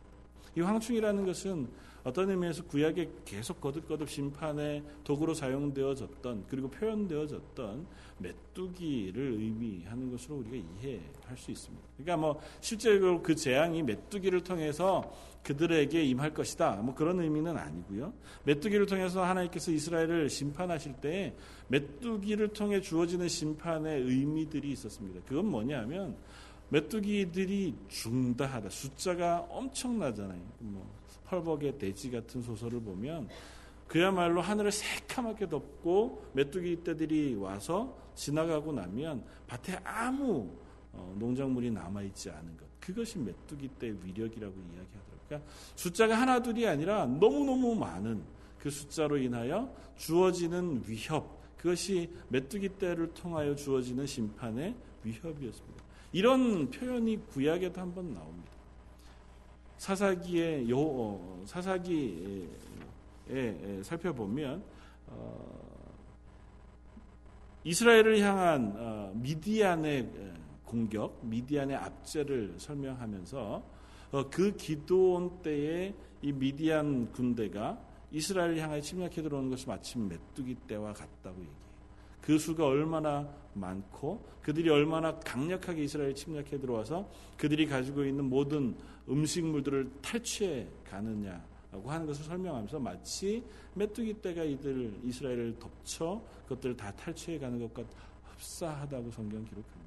이 0.56 0.62
황충이라는 0.62 1.26
것은 1.26 1.70
어떤 2.06 2.30
의미에서 2.30 2.64
구약에 2.66 3.10
계속 3.26 3.60
거듭거듭 3.60 4.08
심판의 4.08 4.84
도구로 5.04 5.34
사용되어졌던 5.34 6.46
그리고 6.48 6.70
표현되어졌던 6.70 7.88
메뚜기를 8.20 9.34
의미하는 9.40 10.12
것으로 10.12 10.38
우리가 10.38 10.56
이해할 10.56 11.36
수 11.36 11.50
있습니다. 11.50 11.84
그러니까 11.98 12.18
뭐 12.18 12.40
실제로 12.62 13.24
그 13.24 13.36
재앙이 13.36 13.82
메뚜기를 13.82 14.44
통해서 14.44 15.12
그들에게 15.42 16.04
임할 16.04 16.32
것이다. 16.36 16.76
뭐 16.76 16.94
그런 16.94 17.20
의미는 17.20 17.58
아니고요. 17.58 18.14
메뚜기를 18.44 18.86
통해서 18.86 19.24
하나님께서 19.24 19.72
이스라엘을 19.72 20.30
심판하실 20.30 20.94
때 21.02 21.36
메뚜기를 21.70 22.50
통해 22.50 22.82
주어지는 22.82 23.28
심판의 23.28 24.04
의미들이 24.04 24.72
있었습니다. 24.74 25.22
그건 25.28 25.48
뭐냐면 25.48 26.16
메뚜기들이 26.70 27.74
중다하다. 27.88 28.70
숫자가 28.70 29.48
엄청나잖아요. 29.50 30.42
뭐 30.60 30.88
펄벅의 31.26 31.78
돼지 31.78 32.12
같은 32.12 32.42
소설을 32.42 32.82
보면 32.82 33.28
그야말로 33.88 34.42
하늘을 34.42 34.72
새카맣게 34.72 35.50
덮고 35.50 36.26
메뚜기 36.34 36.84
떼들이 36.84 37.36
와서 37.36 37.98
지나가고 38.16 38.72
나면 38.74 39.24
밭에 39.48 39.80
아무 39.84 40.50
어, 40.92 41.16
농작물이 41.20 41.72
남아있지 41.72 42.30
않은 42.30 42.58
것. 42.58 42.66
그것이 42.80 43.20
메뚜기 43.20 43.70
떼 43.78 43.88
위력이라고 43.88 44.54
이야기하더라고요. 44.54 45.20
그러니까 45.28 45.52
숫자가 45.76 46.20
하나 46.20 46.42
둘이 46.42 46.68
아니라 46.68 47.06
너무너무 47.06 47.76
많은 47.76 48.24
그 48.60 48.70
숫자로 48.70 49.18
인하여 49.18 49.74
주어지는 49.98 50.84
위협. 50.88 51.44
그것이 51.58 52.10
메뚜기 52.30 52.78
떼를 52.78 53.14
통하여 53.14 53.56
주어지는 53.56 54.06
심판의 54.06 54.76
위협이었습니다. 55.04 55.84
이런 56.14 56.70
표현이 56.70 57.18
구약에도 57.28 57.82
한번 57.82 58.14
나옵니다. 58.14 58.55
사사기의 59.78 60.70
요 60.70 60.80
어, 60.80 61.44
사사기에 61.46 62.48
살펴보면 63.84 64.64
어, 65.08 65.66
이스라엘을 67.64 68.20
향한 68.20 68.74
어, 68.78 69.12
미디안의 69.16 70.10
공격, 70.64 71.20
미디안의 71.26 71.76
압제를 71.78 72.56
설명하면서 72.58 73.76
그 74.32 74.56
기도원 74.56 75.42
때에 75.42 75.94
이 76.22 76.32
미디안 76.32 77.12
군대가 77.12 77.80
이스라엘을 78.12 78.58
향해 78.60 78.82
침략해 78.82 79.22
들어오는 79.22 79.50
것이 79.50 79.68
마침 79.68 80.08
메뚜기 80.08 80.56
때와 80.68 80.94
같다고 80.94 81.40
얘기해요. 81.40 81.65
그 82.26 82.40
수가 82.40 82.66
얼마나 82.66 83.30
많고 83.54 84.26
그들이 84.42 84.70
얼마나 84.70 85.18
강력하게 85.20 85.84
이스라엘 85.84 86.16
침략해 86.16 86.60
들어와서 86.60 87.10
그들이 87.38 87.68
가지고 87.68 88.04
있는 88.04 88.26
모든 88.26 88.76
음식물들을 89.08 89.92
탈취해 90.02 90.68
가느냐라고 90.90 91.86
하는 91.86 92.08
것을 92.08 92.26
설명하면서 92.26 92.80
마치 92.80 93.44
메뚜기 93.76 94.22
떼가 94.22 94.44
이들 94.44 95.02
이스라엘을 95.04 95.58
덮쳐 95.60 96.22
그것들을 96.44 96.76
다 96.76 96.92
탈취해 96.92 97.38
가는 97.38 97.60
것과 97.60 97.84
흡사하다고 98.32 99.12
성경 99.12 99.44
기록합니다. 99.46 99.86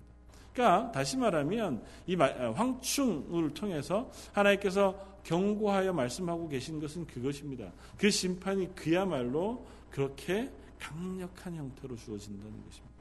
그러니까 0.53 0.93
다시 0.93 1.17
말하면 1.17 1.83
이 2.07 2.17
아, 2.19 2.53
황충을 2.53 3.53
통해서 3.55 4.11
하나님께서 4.33 5.19
경고하여 5.25 5.93
말씀하고 5.93 6.49
계신 6.49 6.81
것은 6.81 7.07
그것입니다. 7.07 7.73
그 7.97 8.11
심판이 8.11 8.75
그야말로 8.75 9.67
그렇게 9.91 10.51
강력한 10.79 11.55
형태로 11.55 11.97
주어진다는 11.97 12.53
것입니다. 12.65 12.95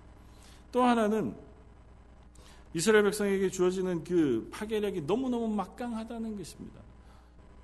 또 0.71 0.83
하나는 0.83 1.35
이스라엘 2.73 3.03
백성에게 3.05 3.49
주어지는 3.49 4.03
그 4.03 4.47
파괴력이 4.51 5.01
너무너무 5.01 5.47
막강하다는 5.47 6.37
것입니다. 6.37 6.81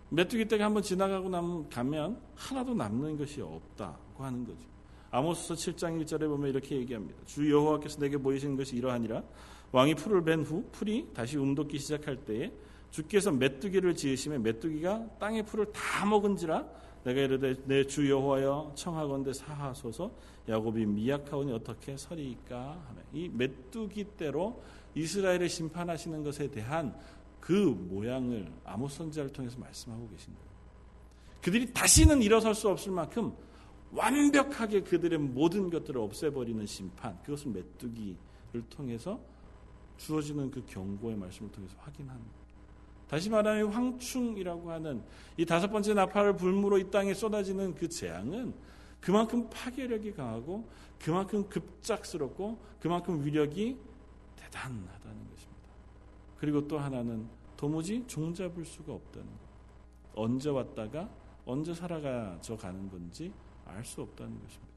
메뚜기 0.09 0.45
때가 0.45 0.65
한번 0.65 0.83
지나가고 0.83 1.29
나면 1.29 1.69
가면 1.69 2.19
하나도 2.35 2.73
남는 2.73 3.17
것이 3.17 3.41
없다고 3.41 4.23
하는 4.23 4.45
거죠. 4.45 4.61
아모스서 5.11 5.55
7장 5.55 6.03
1절에 6.03 6.27
보면 6.27 6.49
이렇게 6.49 6.75
얘기합니다. 6.77 7.19
주 7.25 7.49
여호와께서 7.51 7.99
내게 7.99 8.17
보이신 8.17 8.55
것이 8.55 8.75
이러하니라 8.75 9.23
왕이 9.71 9.95
풀을 9.95 10.23
벤 10.23 10.43
후 10.43 10.63
풀이 10.71 11.07
다시 11.13 11.37
움돋기 11.37 11.77
시작할 11.79 12.17
때에 12.25 12.51
주께서 12.91 13.31
메뚜기를 13.31 13.95
지으시면 13.95 14.43
메뚜기가 14.43 15.17
땅의 15.19 15.43
풀을 15.45 15.71
다 15.71 16.05
먹은지라 16.05 16.63
내가 17.03 17.21
이르되 17.21 17.55
내 17.65 17.83
주 17.85 18.09
여호와여 18.09 18.73
청하건대 18.75 19.33
사하소서 19.33 20.11
야곱이 20.47 20.85
미약하오니 20.85 21.51
어떻게 21.51 21.97
서리이까 21.97 22.55
하며 22.87 23.01
이 23.13 23.29
메뚜기 23.29 24.05
때로 24.17 24.61
이스라엘을 24.95 25.49
심판하시는 25.49 26.23
것에 26.23 26.49
대한 26.49 26.95
그 27.39 27.51
모양을 27.53 28.51
아모스 28.63 28.97
선지자를 28.99 29.31
통해서 29.31 29.57
말씀하고 29.59 30.07
계신 30.09 30.33
거예요. 30.33 30.47
그들이 31.41 31.73
다시는 31.73 32.21
일어설 32.21 32.55
수 32.55 32.69
없을 32.69 32.91
만큼 32.93 33.33
완벽하게 33.91 34.81
그들의 34.81 35.19
모든 35.19 35.69
것들을 35.69 35.99
없애버리는 35.99 36.65
심판 36.65 37.21
그것은 37.23 37.53
메뚜기를 37.53 38.15
통해서 38.69 39.19
주어지는 39.97 40.49
그 40.51 40.63
경고의 40.65 41.17
말씀을 41.17 41.51
통해서 41.51 41.75
확인합니다. 41.79 42.42
다시 43.13 43.29
말하면 43.29 43.67
황충이라고 43.71 44.71
하는 44.71 45.03
이 45.37 45.45
다섯 45.45 45.69
번째 45.69 45.93
나팔을 45.93 46.35
불무로 46.35 46.79
이 46.79 46.89
땅에 46.89 47.13
쏟아지는 47.13 47.75
그 47.75 47.87
재앙은 47.87 48.55
그만큼 48.99 49.47
파괴력이 49.51 50.13
강하고 50.13 50.67
그만큼 50.99 51.47
급작스럽고 51.47 52.57
그만큼 52.79 53.23
위력이 53.23 53.77
대단하다는 54.35 55.29
것입니다. 55.29 55.61
그리고 56.39 56.67
또 56.67 56.79
하나는 56.79 57.27
도무지 57.55 58.03
종잡을 58.07 58.65
수가 58.65 58.93
없다는 58.93 59.27
것. 59.27 59.33
언제 60.15 60.49
왔다가 60.49 61.07
언제 61.45 61.71
살아가져 61.71 62.57
가는 62.57 62.89
건지 62.89 63.31
알 63.67 63.85
수 63.85 64.01
없다는 64.01 64.33
것입니다. 64.41 64.73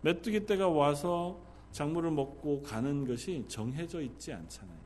메뚜기 0.00 0.46
때가 0.46 0.70
와서 0.70 1.38
작물을 1.72 2.10
먹고 2.10 2.62
가는 2.62 3.06
것이 3.06 3.44
정해져 3.48 4.00
있지 4.00 4.32
않잖아요. 4.32 4.85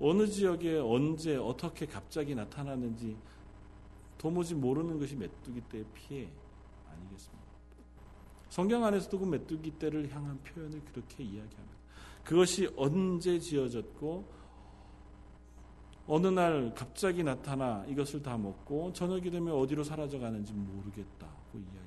어느 0.00 0.26
지역에 0.26 0.78
언제 0.78 1.36
어떻게 1.36 1.86
갑자기 1.86 2.34
나타나는지 2.34 3.16
도무지 4.18 4.54
모르는 4.54 4.98
것이 4.98 5.16
메뚜기 5.16 5.60
때의 5.62 5.84
피해 5.94 6.28
아니겠습니까? 6.90 7.46
성경 8.48 8.84
안에서도 8.84 9.18
그 9.18 9.24
메뚜기 9.24 9.72
때를 9.72 10.10
향한 10.14 10.38
표현을 10.42 10.80
그렇게 10.92 11.24
이야기합니다. 11.24 11.76
그것이 12.24 12.68
언제 12.76 13.38
지어졌고 13.38 14.36
어느 16.08 16.26
날 16.28 16.72
갑자기 16.74 17.24
나타나 17.24 17.84
이것을 17.88 18.22
다 18.22 18.36
먹고 18.36 18.92
저녁이 18.92 19.30
되면 19.30 19.54
어디로 19.54 19.82
사라져 19.82 20.18
가는지 20.18 20.52
모르겠다고 20.52 21.58
이야기합니다. 21.58 21.86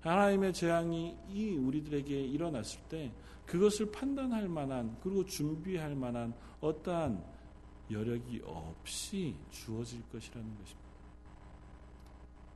하나님의 0.00 0.52
재앙이 0.52 1.16
이 1.30 1.56
우리들에게 1.56 2.20
일어났을 2.26 2.80
때 2.88 3.10
그것을 3.46 3.90
판단할 3.90 4.48
만한 4.48 4.96
그리고 5.02 5.24
준비할 5.24 5.94
만한 5.94 6.34
어떠한 6.60 7.22
여력이 7.90 8.42
없이 8.44 9.36
주어질 9.50 10.02
것이라는 10.10 10.48
것입니다. 10.58 10.84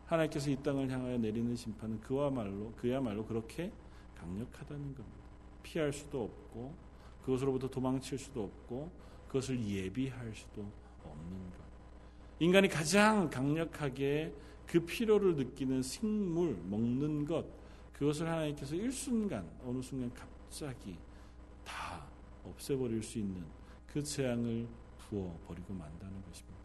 하나님께서 0.06 0.50
이 0.50 0.56
땅을 0.62 0.90
향하여 0.90 1.18
내리는 1.18 1.54
심판은 1.54 2.00
그와말로 2.00 2.72
그야말로 2.76 3.24
그렇게 3.26 3.70
강력하다는 4.16 4.94
겁니다. 4.94 5.18
피할 5.62 5.92
수도 5.92 6.24
없고 6.24 6.74
그것으로부터 7.22 7.68
도망칠 7.68 8.18
수도 8.18 8.44
없고 8.44 8.90
그것을 9.26 9.62
예비할 9.62 10.34
수도 10.34 10.62
없는 11.04 11.50
것. 11.50 11.58
인간이 12.40 12.68
가장 12.68 13.28
강력하게 13.28 14.32
그 14.66 14.80
피로를 14.80 15.36
느끼는 15.36 15.82
식물 15.82 16.56
먹는 16.64 17.26
것 17.26 17.44
그것을 17.92 18.28
하나님께서 18.28 18.74
일순간 18.76 19.46
어느 19.64 19.82
순간 19.82 20.12
갑 20.14 20.37
자기 20.50 20.96
다 21.64 22.06
없애버릴 22.44 23.02
수 23.02 23.18
있는 23.18 23.44
그 23.86 24.02
재앙을 24.02 24.66
부어버리고 24.98 25.74
만다는 25.74 26.22
것입니다. 26.24 26.58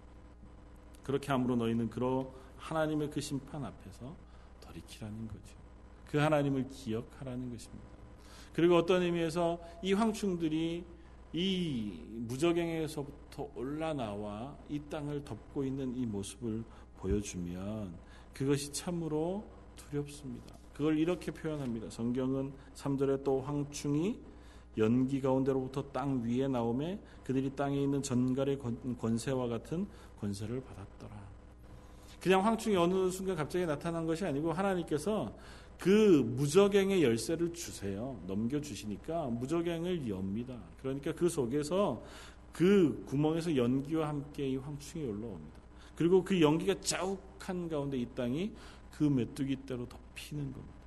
그렇게 1.03 1.31
함으로 1.31 1.55
너희는 1.55 1.89
그러 1.89 2.31
하나님의 2.57 3.09
그 3.09 3.19
심판 3.19 3.63
앞에서 3.63 4.15
돌이키라는 4.61 5.27
거죠. 5.27 5.55
그 6.05 6.17
하나님을 6.17 6.69
기억하라는 6.69 7.49
것입니다. 7.49 7.89
그리고 8.53 8.75
어떤 8.75 9.01
의미에서 9.01 9.59
이 9.81 9.93
황충들이 9.93 10.85
이 11.33 11.99
무적행에서부터 12.09 13.49
올라나와 13.55 14.55
이 14.69 14.79
땅을 14.79 15.25
덮고 15.25 15.63
있는 15.63 15.95
이 15.95 16.05
모습을 16.05 16.63
보여주면 16.97 17.97
그것이 18.33 18.71
참으로 18.71 19.43
두렵습니다. 19.75 20.62
그걸 20.73 20.97
이렇게 20.97 21.31
표현합니다. 21.31 21.89
성경은 21.89 22.51
3절에 22.75 23.23
또 23.23 23.41
황충이 23.41 24.19
연기 24.77 25.21
가운데로부터 25.21 25.83
땅 25.91 26.23
위에 26.23 26.47
나오매 26.47 26.99
그들이 27.23 27.51
땅에 27.55 27.81
있는 27.81 28.01
전갈의 28.01 28.59
권세와 28.99 29.47
같은 29.47 29.87
권세를 30.19 30.61
받았더라. 30.63 31.33
그냥 32.19 32.45
황충이 32.45 32.75
어느 32.75 33.09
순간 33.11 33.35
갑자기 33.35 33.65
나타난 33.65 34.05
것이 34.07 34.25
아니고 34.25 34.51
하나님께서 34.53 35.33
그 35.77 36.23
무적행의 36.37 37.03
열쇠를 37.03 37.53
주세요. 37.53 38.17
넘겨주시니까 38.25 39.27
무적행을 39.27 40.07
엽니다. 40.07 40.57
그러니까 40.81 41.11
그 41.11 41.27
속에서 41.27 42.01
그 42.51 43.03
구멍에서 43.07 43.55
연기와 43.55 44.07
함께 44.07 44.47
이 44.47 44.55
황충이 44.55 45.05
올라옵니다. 45.05 45.57
그리고 45.95 46.23
그 46.23 46.39
연기가 46.39 46.79
자욱한 46.79 47.67
가운데 47.67 47.97
이 47.97 48.07
땅이 48.15 48.51
그 48.91 49.03
메뚜기 49.03 49.65
떼로 49.65 49.87
덮 49.87 50.02
이는 50.31 50.51
겁니다. 50.51 50.83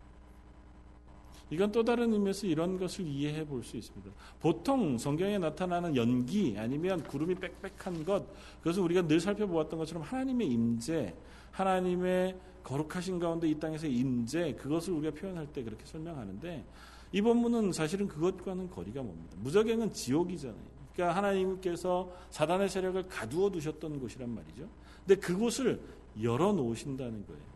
이건 1.51 1.71
또 1.71 1.85
다른 1.85 2.13
의미에서 2.13 2.47
이런 2.49 2.77
것을 2.77 3.07
이해해 3.07 3.47
볼 3.47 3.63
수 3.63 3.77
있습니다. 3.77 4.11
보통 4.41 4.99
성경에 4.99 5.39
나타나는 5.39 5.95
연기 5.95 6.57
아니면 6.59 7.03
구름이 7.05 7.37
빽빽한 7.37 8.05
것, 8.05 8.27
그것은 8.59 8.83
우리가 8.83 9.07
늘 9.07 9.21
살펴보았던 9.21 9.79
것처럼 9.79 10.03
하나님의 10.03 10.49
임재, 10.49 11.15
하나님의 11.53 12.37
거룩하신 12.65 13.21
가운데 13.21 13.49
이 13.49 13.59
땅에서 13.59 13.87
임재, 13.87 14.55
그것을 14.55 14.95
우리가 14.95 15.15
표현할 15.15 15.47
때 15.53 15.63
그렇게 15.63 15.87
설명하는데 15.87 16.65
이 17.13 17.23
본문은 17.23 17.73
사실은 17.73 18.09
그것과는 18.09 18.69
거리가 18.71 19.03
멉니다. 19.03 19.37
무적행은 19.39 19.93
지옥이잖아요. 19.93 20.77
그러니까 20.93 21.17
하나님께서 21.17 22.11
사단의 22.31 22.69
세력을 22.69 23.07
가두어 23.09 23.51
두셨던 23.51 24.01
곳이란 24.01 24.35
말이죠. 24.35 24.69
근데 25.07 25.21
그곳을 25.21 25.81
열어 26.21 26.53
놓으신다는 26.53 27.25
거예요. 27.27 27.56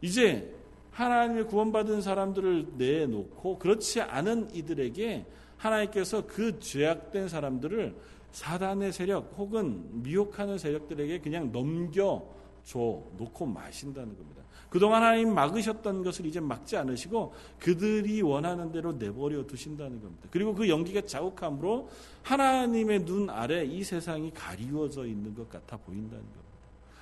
이제 0.00 0.54
하나님의 0.92 1.46
구원받은 1.46 2.02
사람들을 2.02 2.72
내놓고 2.76 3.58
그렇지 3.58 4.00
않은 4.00 4.54
이들에게 4.54 5.26
하나님께서 5.56 6.26
그 6.26 6.58
죄악된 6.58 7.28
사람들을 7.28 7.94
사단의 8.32 8.92
세력 8.92 9.34
혹은 9.36 10.02
미혹하는 10.02 10.58
세력들에게 10.58 11.20
그냥 11.20 11.52
넘겨 11.52 12.24
줘 12.64 13.02
놓고 13.16 13.46
마신다는 13.46 14.16
겁니다. 14.16 14.42
그동안 14.68 15.02
하나님 15.02 15.34
막으셨던 15.34 16.04
것을 16.04 16.26
이제 16.26 16.38
막지 16.38 16.76
않으시고 16.76 17.34
그들이 17.58 18.22
원하는 18.22 18.70
대로 18.70 18.92
내버려 18.92 19.44
두신다는 19.46 20.00
겁니다. 20.00 20.28
그리고 20.30 20.54
그 20.54 20.68
연기가 20.68 21.00
자욱함으로 21.00 21.88
하나님의 22.22 23.04
눈 23.04 23.28
아래 23.28 23.64
이 23.64 23.82
세상이 23.82 24.30
가리워져 24.32 25.06
있는 25.06 25.34
것 25.34 25.48
같아 25.48 25.76
보인다는 25.76 26.22
겁니다. 26.22 26.40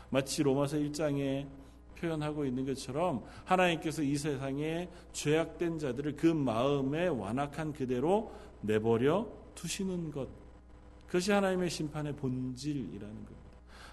마치 0.08 0.42
로마서 0.42 0.78
1장에 0.78 1.46
표현하고 2.00 2.44
있는 2.44 2.64
것처럼 2.64 3.24
하나님께서 3.44 4.02
이 4.02 4.16
세상에 4.16 4.88
죄악된 5.12 5.78
자들을 5.78 6.16
그 6.16 6.26
마음에 6.26 7.08
완악한 7.08 7.72
그대로 7.72 8.32
내버려 8.60 9.26
두시는 9.54 10.10
것. 10.10 10.28
그것이 11.06 11.32
하나님의 11.32 11.70
심판의 11.70 12.14
본질이라는 12.16 13.00
겁니다. 13.00 13.38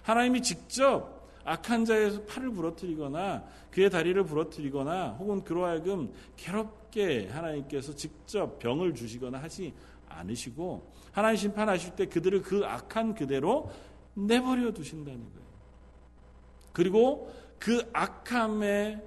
하나님이 0.02 0.42
직접 0.42 1.26
악한 1.44 1.84
자의 1.84 2.26
팔을 2.26 2.50
부러뜨리거나 2.50 3.44
그의 3.70 3.88
다리를 3.88 4.22
부러뜨리거나 4.24 5.10
혹은 5.12 5.44
그로 5.44 5.64
하여금 5.64 6.12
괴롭게 6.36 7.28
하나님께서 7.28 7.94
직접 7.94 8.58
병을 8.58 8.94
주시거나 8.94 9.38
하지 9.38 9.72
않으시고 10.08 10.92
하나님 11.12 11.36
심판하실 11.36 11.96
때 11.96 12.06
그들을 12.06 12.42
그 12.42 12.64
악한 12.64 13.14
그대로 13.14 13.70
내버려 14.14 14.72
두신다는 14.72 15.20
거예요. 15.20 15.46
그리고 16.72 17.32
그 17.58 17.88
악함의 17.92 19.02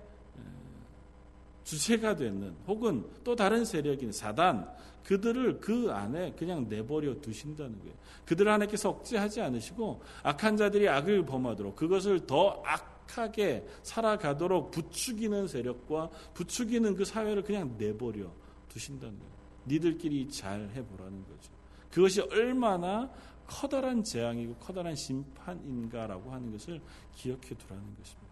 주체가 1.64 2.16
되는 2.16 2.56
혹은 2.68 3.06
또 3.24 3.36
다른 3.36 3.64
세력인 3.64 4.12
사단 4.12 4.68
그들을 5.04 5.60
그 5.60 5.92
안에 5.92 6.34
그냥 6.34 6.68
내버려 6.68 7.20
두신다는 7.22 7.80
거예요. 7.80 7.94
그들 8.26 8.48
하나님께서 8.48 8.90
억제하지 8.90 9.42
않으시고 9.42 10.02
악한 10.24 10.58
자들이 10.58 10.90
악을 10.90 11.26
범하도록 11.26 11.76
그것을 11.76 12.26
더 12.26 12.62
악하게 12.66 13.66
살아가도록 13.84 14.72
부추기는 14.72 15.48
세력과 15.48 16.10
부추기는 16.34 16.96
그 16.96 17.06
사회를 17.06 17.44
그냥 17.44 17.76
내버려 17.78 18.32
두신다는 18.70 19.18
거예요. 19.18 19.34
니들끼리 19.68 20.30
잘 20.30 20.70
해보라는 20.76 21.24
거죠. 21.24 21.52
그것이 21.92 22.22
얼마나 22.22 23.12
커다란 23.48 24.04
재앙이고 24.04 24.56
커다란 24.56 24.96
심판인가라고 24.96 26.32
하는 26.32 26.52
것을 26.52 26.82
기억해 27.16 27.42
두라는 27.42 27.96
것입니다. 27.98 28.29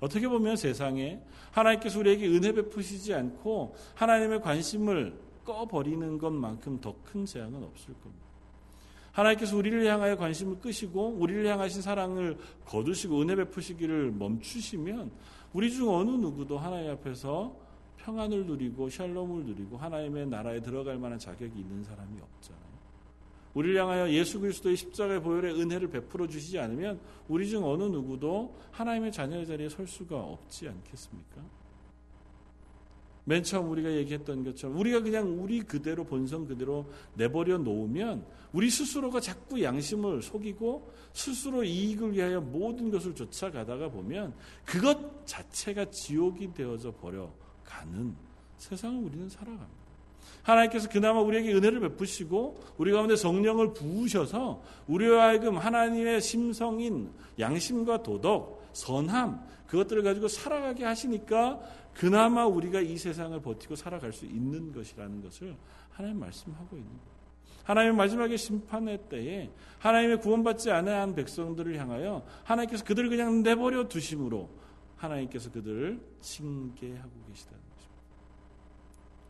어떻게 0.00 0.26
보면 0.28 0.56
세상에 0.56 1.20
하나님께서 1.52 1.98
우리에게 1.98 2.26
은혜 2.28 2.52
베푸시지 2.52 3.14
않고 3.14 3.74
하나님의 3.94 4.40
관심을 4.40 5.14
꺼버리는 5.44 6.18
것만큼 6.18 6.80
더 6.80 6.94
큰 7.04 7.24
재앙은 7.26 7.62
없을 7.62 7.92
겁니다. 7.94 8.24
하나님께서 9.12 9.56
우리를 9.56 9.84
향하여 9.86 10.16
관심을 10.16 10.60
끄시고 10.60 11.16
우리를 11.18 11.44
향하신 11.46 11.82
사랑을 11.82 12.38
거두시고 12.64 13.20
은혜 13.20 13.34
베푸시기를 13.34 14.12
멈추시면 14.12 15.10
우리 15.52 15.70
중 15.72 15.92
어느 15.92 16.10
누구도 16.10 16.58
하나님 16.58 16.92
앞에서 16.92 17.54
평안을 17.98 18.46
누리고 18.46 18.88
샬롬을 18.88 19.44
누리고 19.46 19.76
하나님의 19.76 20.28
나라에 20.28 20.60
들어갈 20.60 20.96
만한 20.98 21.18
자격이 21.18 21.58
있는 21.58 21.82
사람이 21.82 22.20
없잖아요. 22.20 22.69
우리를 23.54 23.80
향하여 23.80 24.10
예수 24.10 24.38
그리스도의 24.40 24.76
십자가의 24.76 25.22
보혈의 25.22 25.60
은혜를 25.60 25.88
베풀어 25.88 26.26
주시지 26.28 26.58
않으면 26.58 27.00
우리 27.28 27.48
중 27.48 27.64
어느 27.64 27.82
누구도 27.84 28.56
하나님의 28.70 29.12
자녀의 29.12 29.46
자리에 29.46 29.68
설 29.68 29.86
수가 29.86 30.16
없지 30.16 30.68
않겠습니까? 30.68 31.60
맨 33.24 33.42
처음 33.42 33.70
우리가 33.70 33.92
얘기했던 33.92 34.44
것처럼 34.44 34.76
우리가 34.78 35.00
그냥 35.02 35.40
우리 35.40 35.60
그대로 35.60 36.04
본성 36.04 36.46
그대로 36.46 36.90
내버려 37.14 37.58
놓으면 37.58 38.24
우리 38.52 38.70
스스로가 38.70 39.20
자꾸 39.20 39.62
양심을 39.62 40.22
속이고 40.22 40.90
스스로 41.12 41.62
이익을 41.62 42.12
위하여 42.12 42.40
모든 42.40 42.90
것을 42.90 43.14
쫓아가다가 43.14 43.88
보면 43.90 44.34
그것 44.64 45.26
자체가 45.26 45.90
지옥이 45.90 46.54
되어져 46.54 46.92
버려 46.92 47.32
가는 47.64 48.16
세상을 48.58 49.04
우리는 49.04 49.28
살아갑니다. 49.28 49.79
하나님께서 50.42 50.88
그나마 50.88 51.20
우리에게 51.20 51.52
은혜를 51.52 51.80
베푸시고 51.80 52.60
우리 52.78 52.92
가운데 52.92 53.16
성령을 53.16 53.72
부으셔서 53.72 54.62
우리와 54.86 55.28
하여금 55.28 55.58
하나님의 55.58 56.20
심성인 56.20 57.10
양심과 57.38 58.02
도덕, 58.02 58.68
선함 58.72 59.40
그것들을 59.66 60.02
가지고 60.02 60.28
살아가게 60.28 60.84
하시니까 60.84 61.60
그나마 61.94 62.46
우리가 62.46 62.80
이 62.80 62.96
세상을 62.96 63.40
버티고 63.40 63.76
살아갈 63.76 64.12
수 64.12 64.24
있는 64.24 64.72
것이라는 64.72 65.22
것을 65.22 65.56
하나님 65.90 66.18
말씀하고 66.18 66.76
있는 66.76 66.90
거예요. 66.90 67.20
하나님 67.64 67.96
마지막에 67.96 68.36
심판의 68.36 68.98
때에 69.08 69.50
하나님의 69.78 70.20
구원받지 70.20 70.70
않은 70.70 71.14
백성들을 71.14 71.78
향하여 71.78 72.24
하나님께서 72.44 72.84
그들을 72.84 73.08
그냥 73.10 73.42
내버려 73.42 73.86
두심으로 73.86 74.48
하나님께서 74.96 75.52
그들을 75.52 76.00
징계하고 76.20 77.10
계시다는 77.28 77.69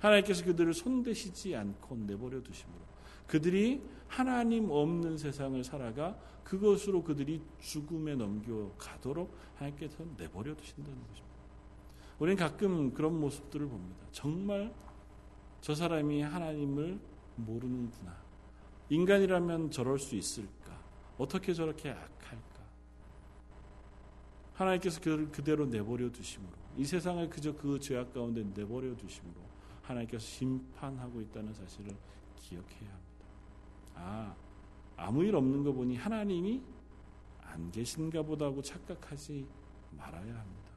하나님께서 0.00 0.44
그들을 0.44 0.74
손대시지 0.74 1.54
않고 1.54 1.96
내버려 1.96 2.42
두심으로 2.42 2.80
그들이 3.26 3.82
하나님 4.08 4.70
없는 4.70 5.16
세상을 5.16 5.62
살아가 5.62 6.18
그것으로 6.42 7.04
그들이 7.04 7.40
죽음에 7.60 8.16
넘겨가도록 8.16 9.32
하나님께서 9.54 10.04
내버려 10.16 10.56
두신다는 10.56 10.98
것입니다. 10.98 11.30
우리는 12.18 12.36
가끔 12.36 12.92
그런 12.92 13.18
모습들을 13.20 13.68
봅니다. 13.68 14.04
정말 14.10 14.74
저 15.60 15.74
사람이 15.74 16.22
하나님을 16.22 16.98
모르는구나. 17.36 18.16
인간이라면 18.88 19.70
저럴 19.70 19.98
수 19.98 20.16
있을까? 20.16 20.76
어떻게 21.16 21.54
저렇게 21.54 21.90
악할까? 21.90 22.60
하나님께서 24.54 25.00
그를 25.00 25.30
그대로 25.30 25.66
내버려 25.66 26.10
두심으로 26.10 26.52
이 26.76 26.84
세상을 26.84 27.30
그저 27.30 27.54
그 27.54 27.78
죄악 27.78 28.12
가운데 28.12 28.42
내버려 28.42 28.96
두심으로 28.96 29.49
하나님께서 29.90 30.24
심판하고 30.24 31.20
있다는 31.20 31.52
사실을 31.52 31.94
기억해야 32.36 32.90
합니다. 32.90 33.26
아, 33.94 34.34
아무 34.96 35.24
일 35.24 35.34
없는 35.34 35.62
거 35.64 35.72
보니 35.72 35.96
하나님이 35.96 36.62
안 37.42 37.70
계신가 37.70 38.22
보다 38.22 38.46
하고 38.46 38.62
착각하지 38.62 39.46
말아야 39.96 40.22
합니다. 40.22 40.70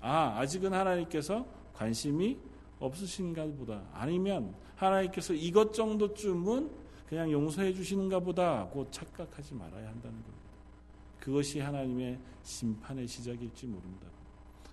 아, 0.00 0.38
아직은 0.38 0.72
하나님께서 0.72 1.46
관심이 1.74 2.38
없으신가 2.78 3.44
보다. 3.46 3.82
아니면 3.92 4.54
하나님께서 4.76 5.34
이것 5.34 5.72
정도쯤은 5.72 6.70
그냥 7.06 7.30
용서해 7.30 7.74
주시는가 7.74 8.20
보다 8.20 8.60
하고 8.60 8.90
착각하지 8.90 9.54
말아야 9.54 9.88
한다는 9.88 10.22
겁니다. 10.22 10.40
그것이 11.18 11.60
하나님의 11.60 12.18
심판의 12.42 13.06
시작일지 13.06 13.66
모른다. 13.66 14.06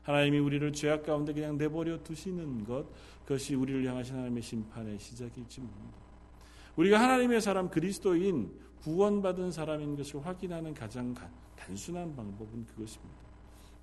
하나님이 0.07 0.39
우리를 0.39 0.71
죄악 0.71 1.03
가운데 1.03 1.33
그냥 1.33 1.57
내버려 1.57 2.01
두시는 2.01 2.63
것, 2.63 2.85
그것이 3.23 3.55
우리를 3.55 3.85
향하신 3.85 4.15
하나님의 4.15 4.41
심판의 4.41 4.97
시작일지 4.99 5.59
모른다. 5.59 5.97
우리가 6.77 6.97
하나님의 6.97 7.41
사람 7.41 7.69
그리스도인 7.69 8.49
구원받은 8.83 9.51
사람인 9.51 9.97
것을 9.97 10.25
확인하는 10.25 10.73
가장 10.73 11.13
단순한 11.57 12.15
방법은 12.15 12.67
그것입니다. 12.67 13.15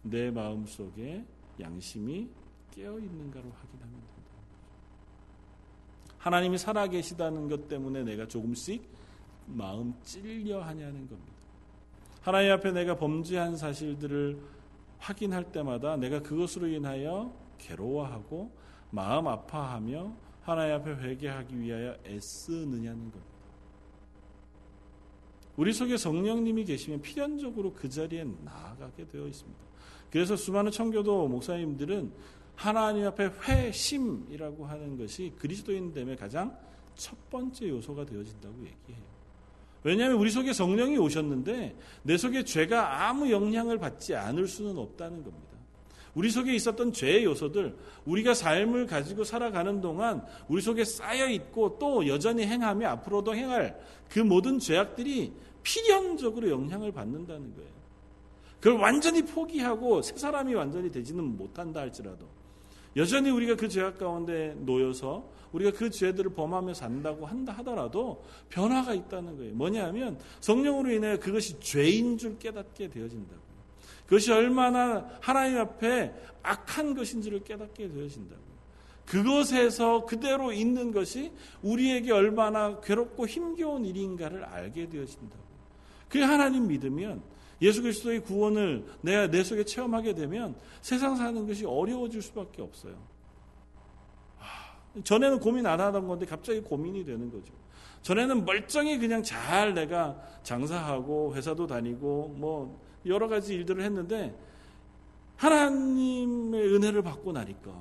내 0.01 0.31
마음 0.31 0.65
속에 0.65 1.27
양심이 1.61 2.31
깨어 2.71 2.99
있는가를 3.01 3.51
확인하면 3.53 3.93
된다. 3.93 4.31
하나님이 6.17 6.57
살아 6.57 6.87
계시다는 6.87 7.51
것 7.51 7.69
때문에 7.69 8.03
내가 8.03 8.27
조금씩 8.27 8.83
마음 9.47 9.93
찔려 10.03 10.63
하냐는 10.63 11.07
겁니다. 11.07 11.35
하나님 12.23 12.53
앞에 12.53 12.73
내가 12.73 12.97
범죄한 12.97 13.59
사실들을 13.59 14.55
확인할 14.99 15.53
때마다 15.53 15.97
내가 15.97 16.21
그것으로 16.21 16.67
인하여 16.69 17.35
괴로워하고 17.59 18.51
마음 18.91 19.29
아파하며 19.29 20.13
하나님 20.43 20.75
앞에 20.77 20.91
회개하기 20.95 21.61
위하여 21.61 21.97
애쓰느냐는 22.07 23.11
겁니다. 23.11 23.35
우리 25.57 25.73
속에 25.73 25.97
성령님이 25.97 26.65
계시면 26.65 27.01
필연적으로 27.01 27.73
그 27.73 27.89
자리에 27.89 28.25
나아가게 28.45 29.07
되어 29.09 29.27
있습니다. 29.27 29.61
그래서 30.11 30.37
수많은 30.37 30.71
청교도 30.71 31.29
목사님들은 31.29 32.13
하나님 32.57 33.07
앞에 33.07 33.31
회심이라고 33.43 34.67
하는 34.67 34.97
것이 34.97 35.33
그리스도인 35.39 35.93
됨의 35.93 36.17
가장 36.17 36.57
첫 36.95 37.17
번째 37.31 37.69
요소가 37.69 38.05
되어진다고 38.05 38.55
얘기해요. 38.59 39.14
왜냐하면 39.85 40.17
우리 40.19 40.31
속에 40.31 40.53
성령이 40.53 40.99
오셨는데 40.99 41.77
내 42.03 42.17
속에 42.17 42.43
죄가 42.43 43.07
아무 43.07 43.31
영향을 43.31 43.79
받지 43.79 44.17
않을 44.17 44.49
수는 44.49 44.77
없다는 44.79 45.23
겁니다. 45.23 45.55
우리 46.15 46.31
속에 46.31 46.55
있었던 46.55 46.93
죄의 46.93 47.25
요소들, 47.25 47.77
우리가 48.07 48.35
삶을 48.35 48.87
가지고 48.87 49.25
살아가는 49.25 49.81
동안 49.81 50.25
우리 50.49 50.63
속에 50.63 50.85
쌓여 50.85 51.29
있고 51.29 51.77
또 51.79 52.07
여전히 52.07 52.47
행하며 52.47 52.89
앞으로도 52.89 53.35
행할 53.35 53.79
그 54.09 54.21
모든 54.21 54.59
죄악들이 54.59 55.33
필연적으로 55.63 56.51
영향을 56.51 56.93
받는다는 56.93 57.55
거예요. 57.55 57.71
그걸 58.61 58.81
완전히 58.81 59.23
포기하고 59.23 60.01
새 60.01 60.17
사람이 60.17 60.55
완전히 60.55 60.91
되지는 60.91 61.37
못한다 61.37 61.81
할지라도 61.81 62.27
여전히 62.97 63.31
우리가 63.31 63.57
그 63.57 63.69
죄악 63.69 63.99
가운데 63.99 64.55
놓여서 64.61 65.29
우리가 65.55 65.71
그 65.71 65.89
죄들을 65.89 66.35
범하며 66.35 66.75
산다고 66.75 67.27
한다 67.27 67.53
하더라도 67.59 68.25
변화가 68.51 68.93
있다는 68.93 69.37
거예요. 69.37 69.55
뭐냐면 69.55 70.19
성령으로 70.41 70.91
인해 70.91 71.17
그것이 71.17 71.59
죄인 71.61 72.19
줄 72.19 72.39
깨닫게 72.39 72.89
되어진다고. 72.89 73.41
그것이 74.05 74.33
얼마나 74.33 75.09
하나님 75.21 75.59
앞에 75.59 76.13
악한 76.43 76.95
것인지를 76.95 77.45
깨닫게 77.45 77.89
되어진다고. 77.89 78.43
그것에서 79.07 80.05
그대로 80.07 80.53
있는 80.53 80.91
것이 80.91 81.31
우리에게 81.63 82.11
얼마나 82.11 82.81
괴롭고 82.81 83.27
힘겨운 83.27 83.85
일인가를 83.85 84.45
알게 84.45 84.89
되어진다고. 84.89 85.45
그 86.09 86.19
하나님 86.19 86.67
믿으면 86.67 87.23
예수 87.63 87.81
그리스도의 87.81 88.21
구원을 88.25 88.85
내가 89.03 89.31
내 89.31 89.45
속에 89.45 89.65
체험하게 89.65 90.15
되면 90.15 90.57
세상 90.83 91.17
사는 91.17 91.47
것이 91.47 91.65
어려워질 91.65 92.23
수밖에 92.23 92.61
없어요. 92.61 93.14
전에는 95.03 95.41
고민 95.41 95.67
안 95.67 95.81
하던 95.81 96.07
건데 96.07 96.27
갑자기 96.27 96.61
고민이 96.61 97.05
되는 97.05 97.31
거죠. 97.31 97.53
전에는 98.03 98.45
멀쩡히 98.45 98.99
그냥 98.99 99.23
잘 99.23 99.75
내가 99.75 100.17
장사하고 100.43 101.35
회사도 101.35 101.67
다니고 101.67 102.35
뭐 102.37 102.81
여러 103.07 103.29
가지 103.29 103.55
일들을 103.55 103.83
했는데 103.83 104.39
하나님의 105.37 106.75
은혜를 106.75 107.03
받고 107.03 107.33
나니까 107.33 107.73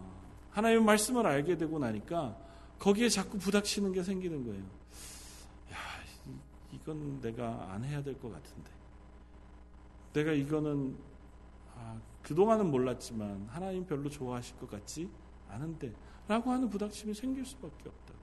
하나님의 0.51 0.83
말씀을 0.85 1.25
알게 1.27 1.57
되고 1.57 1.77
나니까 1.77 2.37
거기에 2.79 3.09
자꾸 3.09 3.37
부닥치는 3.37 3.91
게 3.91 4.03
생기는 4.03 4.43
거예요. 4.45 4.61
야, 5.71 5.77
이건 6.71 7.21
내가 7.21 7.67
안 7.71 7.83
해야 7.83 8.01
될 8.01 8.17
것 8.19 8.31
같은데. 8.31 8.71
내가 10.13 10.31
이거는 10.31 10.95
아, 11.75 11.99
그동안은 12.21 12.69
몰랐지만 12.69 13.47
하나님 13.49 13.85
별로 13.85 14.09
좋아하실 14.09 14.57
것 14.57 14.69
같지 14.69 15.09
않은데 15.49 15.91
라고 16.27 16.51
하는 16.51 16.69
부닥침이 16.69 17.13
생길 17.13 17.45
수밖에 17.45 17.89
없다. 17.89 18.13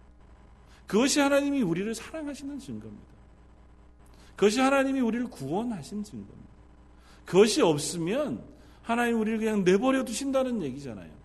그것이 0.87 1.21
하나님이 1.21 1.63
우리를 1.63 1.95
사랑하시는 1.95 2.59
증거입니다. 2.59 3.11
그것이 4.37 4.59
하나님이 4.61 5.01
우리를 5.01 5.27
구원하신 5.29 6.03
증거입니다. 6.03 6.51
그것이 7.25 7.63
없으면 7.63 8.43
하나님 8.83 9.21
우리를 9.21 9.39
그냥 9.39 9.65
내버려 9.65 10.05
두신다는 10.05 10.63
얘기잖아요. 10.63 11.21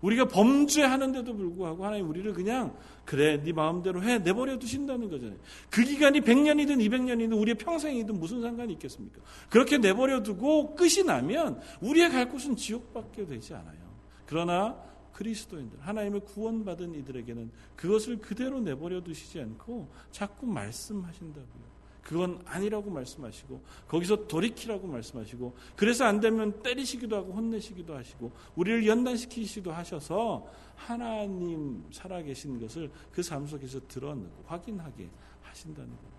우리가 0.00 0.28
범죄하는데도 0.28 1.36
불구하고 1.36 1.84
하나님 1.84 2.08
우리를 2.08 2.32
그냥 2.32 2.74
그래 3.04 3.42
네 3.42 3.52
마음대로 3.52 4.02
해 4.02 4.18
내버려 4.18 4.58
두신다는 4.58 5.10
거잖아요. 5.10 5.36
그 5.68 5.82
기간이 5.82 6.20
100년이든 6.20 6.78
200년이든 6.78 7.38
우리의 7.38 7.56
평생이든 7.56 8.18
무슨 8.18 8.40
상관이 8.40 8.72
있겠습니까? 8.74 9.20
그렇게 9.50 9.76
내버려 9.76 10.22
두고 10.22 10.74
끝이 10.74 11.02
나면 11.04 11.60
우리의 11.82 12.10
갈 12.10 12.28
곳은 12.28 12.56
지옥밖에 12.56 13.26
되지 13.26 13.52
않아요. 13.54 13.78
그러나 14.26 14.76
그리스도인들 15.12 15.80
하나님의 15.80 16.20
구원받은 16.24 16.94
이들에게는 16.94 17.50
그것을 17.76 18.18
그대로 18.18 18.60
내버려 18.60 19.02
두시지 19.02 19.40
않고 19.40 19.88
자꾸 20.10 20.46
말씀하신다고요. 20.46 21.70
그건 22.02 22.42
아니라고 22.44 22.90
말씀하시고 22.90 23.62
거기서 23.86 24.26
돌이키라고 24.26 24.86
말씀하시고 24.88 25.54
그래서 25.76 26.04
안 26.06 26.18
되면 26.18 26.62
때리시기도 26.62 27.14
하고 27.16 27.32
혼내시기도 27.32 27.94
하시고 27.94 28.32
우리를 28.56 28.86
연단시키시기도 28.86 29.70
하셔서 29.72 30.46
하나님 30.74 31.84
살아계신 31.92 32.60
것을 32.60 32.90
그 33.12 33.22
삶 33.22 33.46
속에서 33.46 33.80
드러내고 33.86 34.44
확인하게 34.46 35.08
하신다는 35.42 35.88
겁니다. 35.88 36.10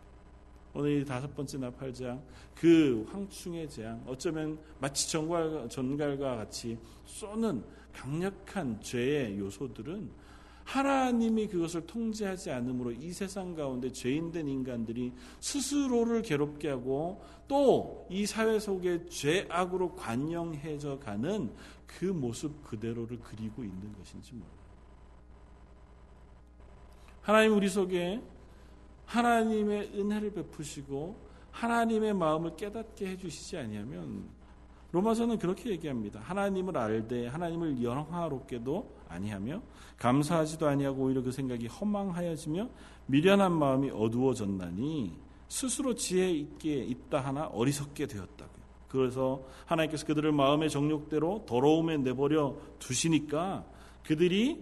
오늘 0.73 1.01
이 1.01 1.05
다섯 1.05 1.35
번째 1.35 1.57
나팔장 1.57 2.23
그 2.55 3.05
황충의 3.11 3.69
재앙 3.69 4.01
어쩌면 4.07 4.57
마치 4.79 5.11
전갈, 5.11 5.67
전갈과 5.69 6.37
같이 6.37 6.77
쏘는 7.05 7.63
강력한 7.93 8.81
죄의 8.81 9.37
요소들은 9.39 10.09
하나님이 10.63 11.47
그것을 11.47 11.85
통제하지 11.85 12.51
않으므로 12.51 12.91
이 12.91 13.11
세상 13.11 13.55
가운데 13.55 13.91
죄인된 13.91 14.47
인간들이 14.47 15.11
스스로를 15.39 16.21
괴롭게 16.21 16.69
하고 16.69 17.21
또 17.47 18.07
이 18.09 18.25
사회 18.25 18.59
속에 18.59 19.05
죄악으로 19.05 19.95
관영해져 19.95 20.99
가는 20.99 21.51
그 21.87 22.05
모습 22.05 22.63
그대로를 22.63 23.19
그리고 23.19 23.63
있는 23.63 23.93
것인지 23.93 24.33
몰라요. 24.33 24.51
하나님 27.21 27.55
우리 27.55 27.69
속에 27.69 28.21
하나님의 29.05 29.91
은혜를 29.93 30.33
베푸시고 30.33 31.15
하나님의 31.51 32.13
마음을 32.13 32.55
깨닫게 32.55 33.07
해주시지 33.07 33.57
아니하면 33.57 34.29
로마서는 34.91 35.39
그렇게 35.39 35.69
얘기합니다. 35.69 36.19
하나님을 36.19 36.77
알되 36.77 37.27
하나님을 37.27 37.81
영화롭게도 37.81 38.91
아니하며 39.07 39.61
감사하지도 39.97 40.67
아니하고 40.67 41.03
오히려 41.03 41.21
그 41.21 41.31
생각이 41.31 41.67
허망하여지며 41.67 42.69
미련한 43.05 43.53
마음이 43.53 43.89
어두워졌나니 43.91 45.17
스스로 45.47 45.95
지혜 45.95 46.31
있게 46.31 46.75
있다 46.83 47.19
하나 47.19 47.47
어리석게 47.47 48.07
되었다고. 48.07 48.51
그래서 48.89 49.43
하나님께서 49.65 50.05
그들을 50.05 50.31
마음의 50.33 50.69
정욕대로 50.69 51.45
더러움에 51.45 51.97
내버려 51.97 52.57
두시니까 52.79 53.65
그들이 54.03 54.61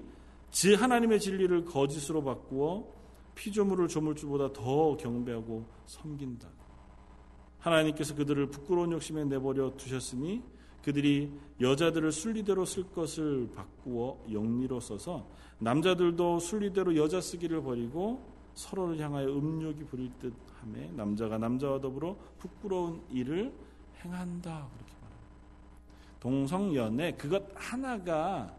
지 0.52 0.76
하나님의 0.76 1.20
진리를 1.20 1.66
거짓으로 1.66 2.24
바꾸어 2.24 2.86
피조물을 3.34 3.88
조물주보다 3.88 4.54
더 4.54 4.98
경배하고 4.98 5.66
섬긴다. 5.86 6.48
하나님께서 7.60 8.16
그들을 8.16 8.48
부끄러운 8.48 8.92
욕심에 8.92 9.26
내버려 9.26 9.76
두셨으니 9.76 10.42
그들이 10.84 11.32
여자들을 11.60 12.12
순리대로 12.12 12.66
쓸 12.66 12.84
것을 12.92 13.50
바꾸어 13.54 14.18
영리로 14.32 14.80
써서 14.80 15.28
남자들도 15.60 16.40
순리대로 16.40 16.96
여자 16.96 17.20
쓰기를 17.20 17.62
버리고 17.62 18.26
서로를 18.54 19.00
향하여 19.00 19.28
음욕이 19.28 19.86
부릴 19.86 20.12
듯 20.20 20.34
하며 20.62 20.92
남자가 20.94 21.38
남자와 21.38 21.80
더불어 21.82 22.16
부끄러운 22.40 23.02
일을 23.12 23.54
행한다 24.04 24.68
그렇게 24.74 24.94
말합니다. 25.02 26.20
동성연애 26.20 27.12
그것 27.14 27.46
하나가 27.56 28.54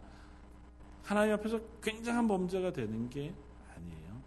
하나님 1.03 1.35
앞에서 1.35 1.59
굉장한 1.83 2.29
범죄가 2.29 2.73
되는 2.73 3.09
게 3.09 3.33
아니에요. 3.77 4.21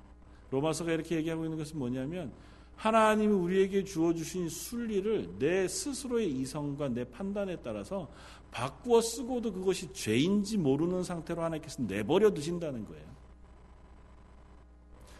로마서가 0.52 0.92
이렇게 0.92 1.16
얘기하고 1.18 1.46
있는 1.46 1.58
것은 1.58 1.78
뭐냐면 1.78 2.34
하나님이 2.76 3.34
우리에게 3.34 3.84
주어주신 3.84 4.50
순리를 4.50 5.40
내 5.40 5.68
스스로의 5.68 6.30
이성과 6.32 6.90
내 6.90 7.04
판단에 7.06 7.58
따라서 7.64 8.10
바꾸어 8.52 9.02
쓰고도 9.02 9.54
그것이 9.54 9.92
죄인지 9.94 10.58
모르는 10.58 11.04
상태로 11.04 11.42
하나님께서 11.42 11.84
내버려 11.84 12.32
두신다는 12.32 12.86
거예요. 12.86 13.14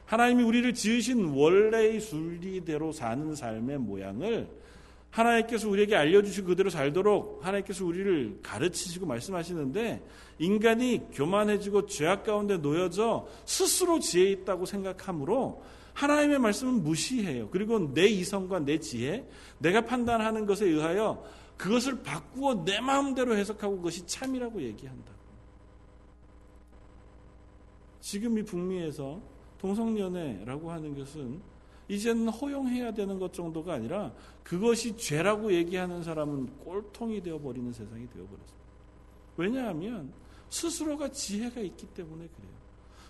하나님이 0.06 0.44
우리를 0.44 0.74
지으신 0.74 1.26
원래의 1.34 2.00
순리대로 2.00 2.92
사는 2.92 3.34
삶의 3.34 3.80
모양을 3.80 4.48
하나님께서 5.10 5.70
우리에게 5.70 5.96
알려주시고 5.96 6.48
그대로 6.48 6.70
살도록 6.70 7.46
하나님께서 7.46 7.86
우리를 7.86 8.40
가르치시고 8.42 9.06
말씀하시는데 9.06 10.04
인간이 10.40 11.02
교만해지고 11.14 11.86
죄악 11.86 12.24
가운데 12.24 12.58
놓여져 12.58 13.28
스스로 13.46 14.00
지혜 14.00 14.32
있다고 14.32 14.66
생각하므로 14.66 15.64
하나님의 15.94 16.40
말씀은 16.40 16.84
무시해요. 16.84 17.50
그리고 17.50 17.94
내 17.94 18.08
이성과 18.08 18.60
내 18.60 18.80
지혜, 18.80 19.28
내가 19.60 19.82
판단하는 19.82 20.46
것에 20.46 20.66
의하여 20.66 21.24
그것을 21.58 22.02
바꾸어 22.02 22.66
내 22.66 22.82
마음대로 22.82 23.36
해석하고 23.36 23.78
그것이 23.78 24.06
참이라고 24.08 24.62
얘기한다. 24.62 25.14
지금 28.02 28.38
이 28.38 28.44
북미에서 28.44 29.22
동성연애라고 29.60 30.72
하는 30.72 30.98
것은 30.98 31.42
이제는 31.88 32.30
허용해야 32.30 32.94
되는 32.94 33.20
것 33.20 33.34
정도가 33.34 33.74
아니라 33.74 34.14
그것이 34.44 34.98
죄라고 34.98 35.54
얘기하는 35.54 36.04
사람은 36.04 36.58
꼴통이 36.60 37.22
되어버리는 37.22 37.72
세상이 37.72 38.08
되어버렸습니다. 38.10 38.64
왜냐하면 39.38 40.14
스스로가 40.50 41.10
지혜가 41.10 41.62
있기 41.62 41.88
때문에 41.88 42.28
그래요. 42.28 42.63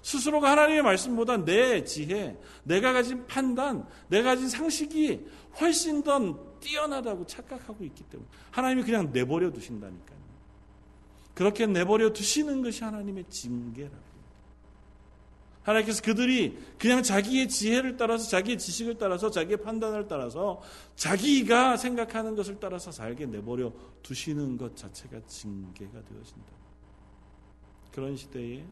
스스로가 0.04 0.52
하나님의 0.52 0.84
말씀보다 0.84 1.38
내 1.44 1.84
지혜, 1.84 2.38
내가 2.64 2.92
가진 2.92 3.26
판단, 3.26 3.88
내가 4.10 4.32
가진 4.32 4.50
상식이 4.50 5.26
훨씬 5.60 6.04
더 6.04 6.20
뛰어나다고 6.60 7.26
착각하고 7.26 7.84
있기 7.86 8.04
때문에 8.04 8.30
하나님이 8.52 8.84
그냥 8.84 9.12
내버려 9.12 9.52
두신다니까요. 9.52 10.24
그렇게 11.34 11.66
내버려 11.66 12.12
두시는 12.12 12.62
것이 12.62 12.84
하나님의 12.84 13.26
징계라고. 13.30 14.14
하나님께서 15.64 16.02
그들이 16.02 16.58
그냥 16.78 17.02
자기의 17.02 17.48
지혜를 17.48 17.96
따라서 17.96 18.28
자기의 18.28 18.58
지식을 18.58 18.98
따라서 18.98 19.32
자기의 19.32 19.62
판단을 19.62 20.10
따라서 20.10 20.62
자기가 20.98 21.78
생각하는 21.78 22.36
것을 22.36 22.60
따라서 22.60 22.92
살게 22.92 23.26
내버려 23.28 23.72
두시는 24.02 24.58
것 24.58 24.76
자체가 24.76 25.22
징계가 25.26 26.04
되어진다. 26.04 26.52
그런 27.94 28.18
시대에 28.18 28.66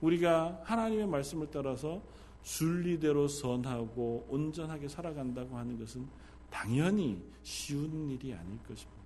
우리가 0.00 0.60
하나님의 0.64 1.06
말씀을 1.06 1.48
따라서 1.50 2.02
순리대로 2.42 3.28
선하고 3.28 4.26
온전하게 4.28 4.88
살아간다고 4.88 5.56
하는 5.56 5.78
것은 5.78 6.06
당연히 6.50 7.22
쉬운 7.42 8.08
일이 8.08 8.32
아닐 8.32 8.58
것입니다. 8.62 9.02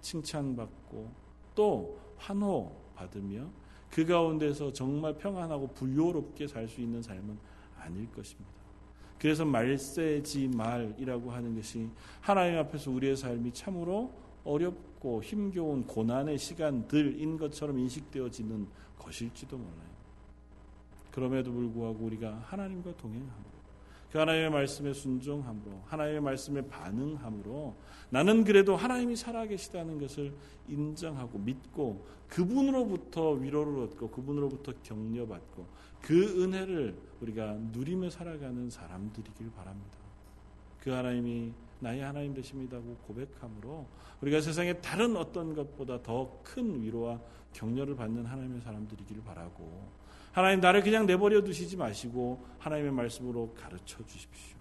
칭찬받고 0.00 1.10
또 1.54 1.98
환호 2.16 2.74
받으며 2.94 3.46
그 3.90 4.06
가운데서 4.06 4.72
정말 4.72 5.16
평안하고 5.16 5.68
부요롭게 5.68 6.46
살 6.46 6.66
수 6.66 6.80
있는 6.80 7.02
삶은 7.02 7.38
아닐 7.78 8.10
것입니다. 8.12 8.50
그래서 9.18 9.44
말세지 9.44 10.48
말이라고 10.48 11.30
하는 11.30 11.54
것이 11.54 11.88
하나님 12.20 12.58
앞에서 12.58 12.90
우리의 12.90 13.16
삶이 13.16 13.52
참으로 13.52 14.12
어렵고 14.44 15.22
힘겨운 15.22 15.86
고난의 15.86 16.38
시간들인 16.38 17.36
것처럼 17.36 17.78
인식되어지는 17.78 18.66
것일지도 18.98 19.56
몰라요. 19.56 19.92
그럼에도 21.12 21.52
불구하고 21.52 22.04
우리가 22.06 22.42
하나님과 22.46 22.96
동행함으로 22.96 23.62
그 24.10 24.18
하나님의 24.18 24.50
말씀에 24.50 24.92
순종함으로 24.92 25.82
하나님의 25.86 26.20
말씀에 26.20 26.66
반응함으로 26.68 27.74
나는 28.10 28.44
그래도 28.44 28.76
하나님이 28.76 29.16
살아계시다는 29.16 29.98
것을 29.98 30.34
인정하고 30.68 31.38
믿고 31.38 32.06
그분으로부터 32.28 33.32
위로를 33.32 33.84
얻고 33.84 34.10
그분으로부터 34.10 34.72
격려받고 34.82 35.66
그 36.02 36.42
은혜를 36.42 36.94
우리가 37.20 37.54
누리며 37.72 38.10
살아가는 38.10 38.68
사람들이길 38.68 39.52
바랍니다. 39.52 39.98
그 40.80 40.90
하나님이 40.90 41.52
나의 41.80 42.00
하나님 42.00 42.34
되십니다고 42.34 42.96
고백함으로 43.06 43.86
우리가 44.20 44.40
세상의 44.40 44.82
다른 44.82 45.16
어떤 45.16 45.54
것보다 45.54 46.02
더 46.02 46.42
큰 46.42 46.82
위로와 46.82 47.18
격려를 47.52 47.96
받는 47.96 48.26
하나님의 48.26 48.60
사람들이길 48.60 49.22
바라고 49.24 49.88
하나님 50.32 50.60
나를 50.60 50.82
그냥 50.82 51.06
내버려 51.06 51.42
두시지 51.42 51.76
마시고 51.76 52.44
하나님의 52.58 52.92
말씀으로 52.92 53.52
가르쳐 53.54 54.04
주십시오. 54.06 54.56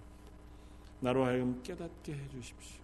나로 1.00 1.26
하여금 1.26 1.62
깨닫게 1.64 2.14
해 2.14 2.30
주십시오. 2.30 2.82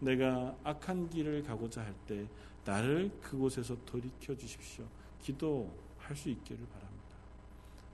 내가 0.00 0.56
악한 0.64 1.10
길을 1.10 1.42
가고자 1.42 1.82
할 1.82 1.94
때 2.06 2.26
나를 2.64 3.10
그곳에서 3.20 3.76
돌이켜 3.84 4.36
주십시오. 4.36 4.84
기도할 5.20 6.14
수 6.16 6.28
있기를 6.28 6.64
바랍니다. 6.66 6.92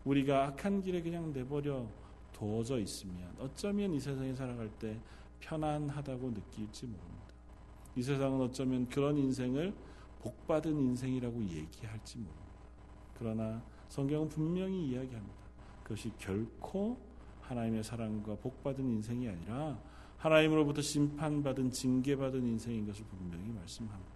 우리가 0.05 0.47
악한 0.47 0.83
길에 0.83 1.03
그냥 1.03 1.33
내버려 1.33 1.87
두어져 2.33 2.79
있으면 2.79 3.35
어쩌면 3.39 3.93
이 3.93 4.01
세상에 4.01 4.35
살아갈 4.35 4.69
때 4.79 4.99
편안하다고 5.41 6.31
느낄지 6.31 6.87
모릅니다. 6.87 7.19
이 7.97 8.03
세상은 8.03 8.41
어쩌면 8.41 8.89
그런 8.89 9.17
인생을 9.17 9.75
복받은 10.21 10.71
인생이라고 10.71 11.43
얘기할지 11.43 12.19
모릅니다. 12.19 12.49
그러나 13.19 13.63
성경은 13.89 14.29
분명히 14.29 14.89
이야기합니다. 14.89 15.35
그것이 15.83 16.13
결코 16.19 16.99
하나님의 17.43 17.83
사랑과 17.83 18.35
복받은 18.37 18.85
인생이 18.85 19.29
아니라 19.29 19.79
하나님으로부터 20.19 20.83
심판받은 20.83 21.71
징계받은 21.71 22.47
인생인 22.47 22.87
것을 22.87 23.05
분명히 23.07 23.49
말씀합니다. 23.53 24.13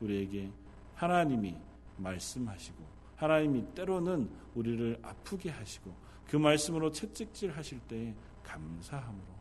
우리에게 0.00 0.50
하나님이 0.94 1.56
말씀하시고 1.98 2.96
하나님이 3.16 3.74
때로는 3.74 4.28
우리를 4.54 4.98
아프게 5.02 5.50
하시고 5.50 5.92
그 6.28 6.36
말씀으로 6.36 6.90
채찍질 6.90 7.50
하실 7.52 7.80
때에 7.80 8.14
감사함으로 8.42 9.36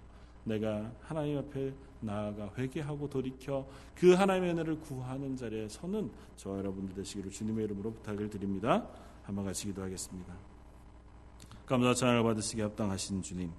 내가 0.45 0.91
하나님 1.01 1.37
앞에 1.39 1.73
나아가 2.01 2.51
회개하고 2.57 3.09
돌이켜 3.09 3.67
그 3.95 4.13
하나님의 4.13 4.51
은혜를 4.51 4.79
구하는 4.79 5.35
자리에 5.35 5.67
서는 5.67 6.11
저와 6.35 6.59
여러분들 6.59 6.95
되시기를 6.95 7.31
주님의 7.31 7.65
이름으로 7.65 7.93
부탁을 7.93 8.29
드립니다. 8.29 8.87
한번 9.25 9.45
같이 9.45 9.65
기도하겠습니다. 9.67 10.33
감사 11.65 11.93
찬양을 11.93 12.23
받으시기 12.23 12.61
합당하신 12.61 13.21
주님. 13.21 13.51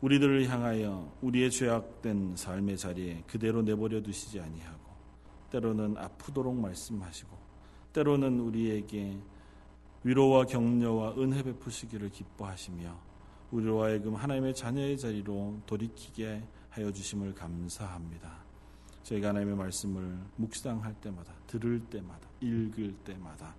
우리들을 0.00 0.48
향하여 0.48 1.16
우리의 1.22 1.50
죄악된 1.50 2.36
삶의 2.36 2.76
자리에 2.76 3.24
그대로 3.26 3.62
내버려 3.62 4.02
두시지 4.02 4.40
아니하고 4.40 4.84
때로는 5.50 5.96
아프도록 5.96 6.54
말씀하시고 6.54 7.36
때로는 7.92 8.40
우리에게 8.40 9.18
위로와 10.04 10.44
격려와 10.44 11.14
은혜 11.16 11.42
베푸시기를 11.42 12.10
기뻐하시며 12.10 13.00
우리로 13.52 13.82
하여금 13.82 14.14
하나님의 14.14 14.54
자녀의 14.54 14.98
자리로 14.98 15.62
돌이키게 15.66 16.42
하여 16.70 16.92
주심을 16.92 17.34
감사합니다. 17.34 18.44
저희가 19.02 19.28
하나님의 19.28 19.56
말씀을 19.56 20.18
묵상할 20.36 20.94
때마다 21.00 21.32
들을 21.46 21.80
때마다 21.86 22.28
읽을 22.40 22.92
때마다 23.04 23.54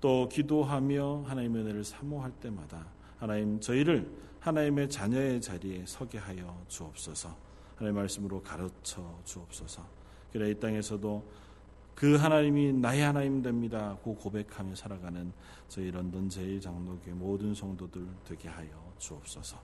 또 0.00 0.28
기도하며 0.28 1.24
하나님의 1.26 1.62
은혜를 1.62 1.84
사모할 1.84 2.32
때마다 2.32 2.86
하나님 3.18 3.60
저희를 3.60 4.10
하나님의 4.40 4.88
자녀의 4.88 5.40
자리에 5.40 5.84
서게 5.86 6.18
하여 6.18 6.62
주옵소서. 6.68 7.36
하나님의 7.76 8.02
말씀으로 8.02 8.42
가르쳐 8.42 9.18
주옵소서. 9.24 9.84
그래 10.32 10.50
이 10.50 10.54
땅에서도 10.58 11.22
그 11.94 12.16
하나님이 12.16 12.72
나의 12.72 13.02
하나님 13.02 13.42
됩니다. 13.42 13.98
고 14.02 14.14
고백하며 14.14 14.74
살아가는 14.74 15.32
저희 15.68 15.90
런던 15.90 16.30
제일 16.30 16.58
장로교회 16.60 17.12
모든 17.12 17.54
성도들 17.54 18.06
되게 18.24 18.48
하여 18.48 18.92
주옵소서. 18.98 19.58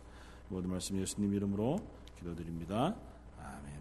모든 0.50 0.70
말씀 0.70 0.98
예수님 0.98 1.32
이름으로 1.32 1.78
기도드립니다. 2.18 2.94
아멘. 3.38 3.75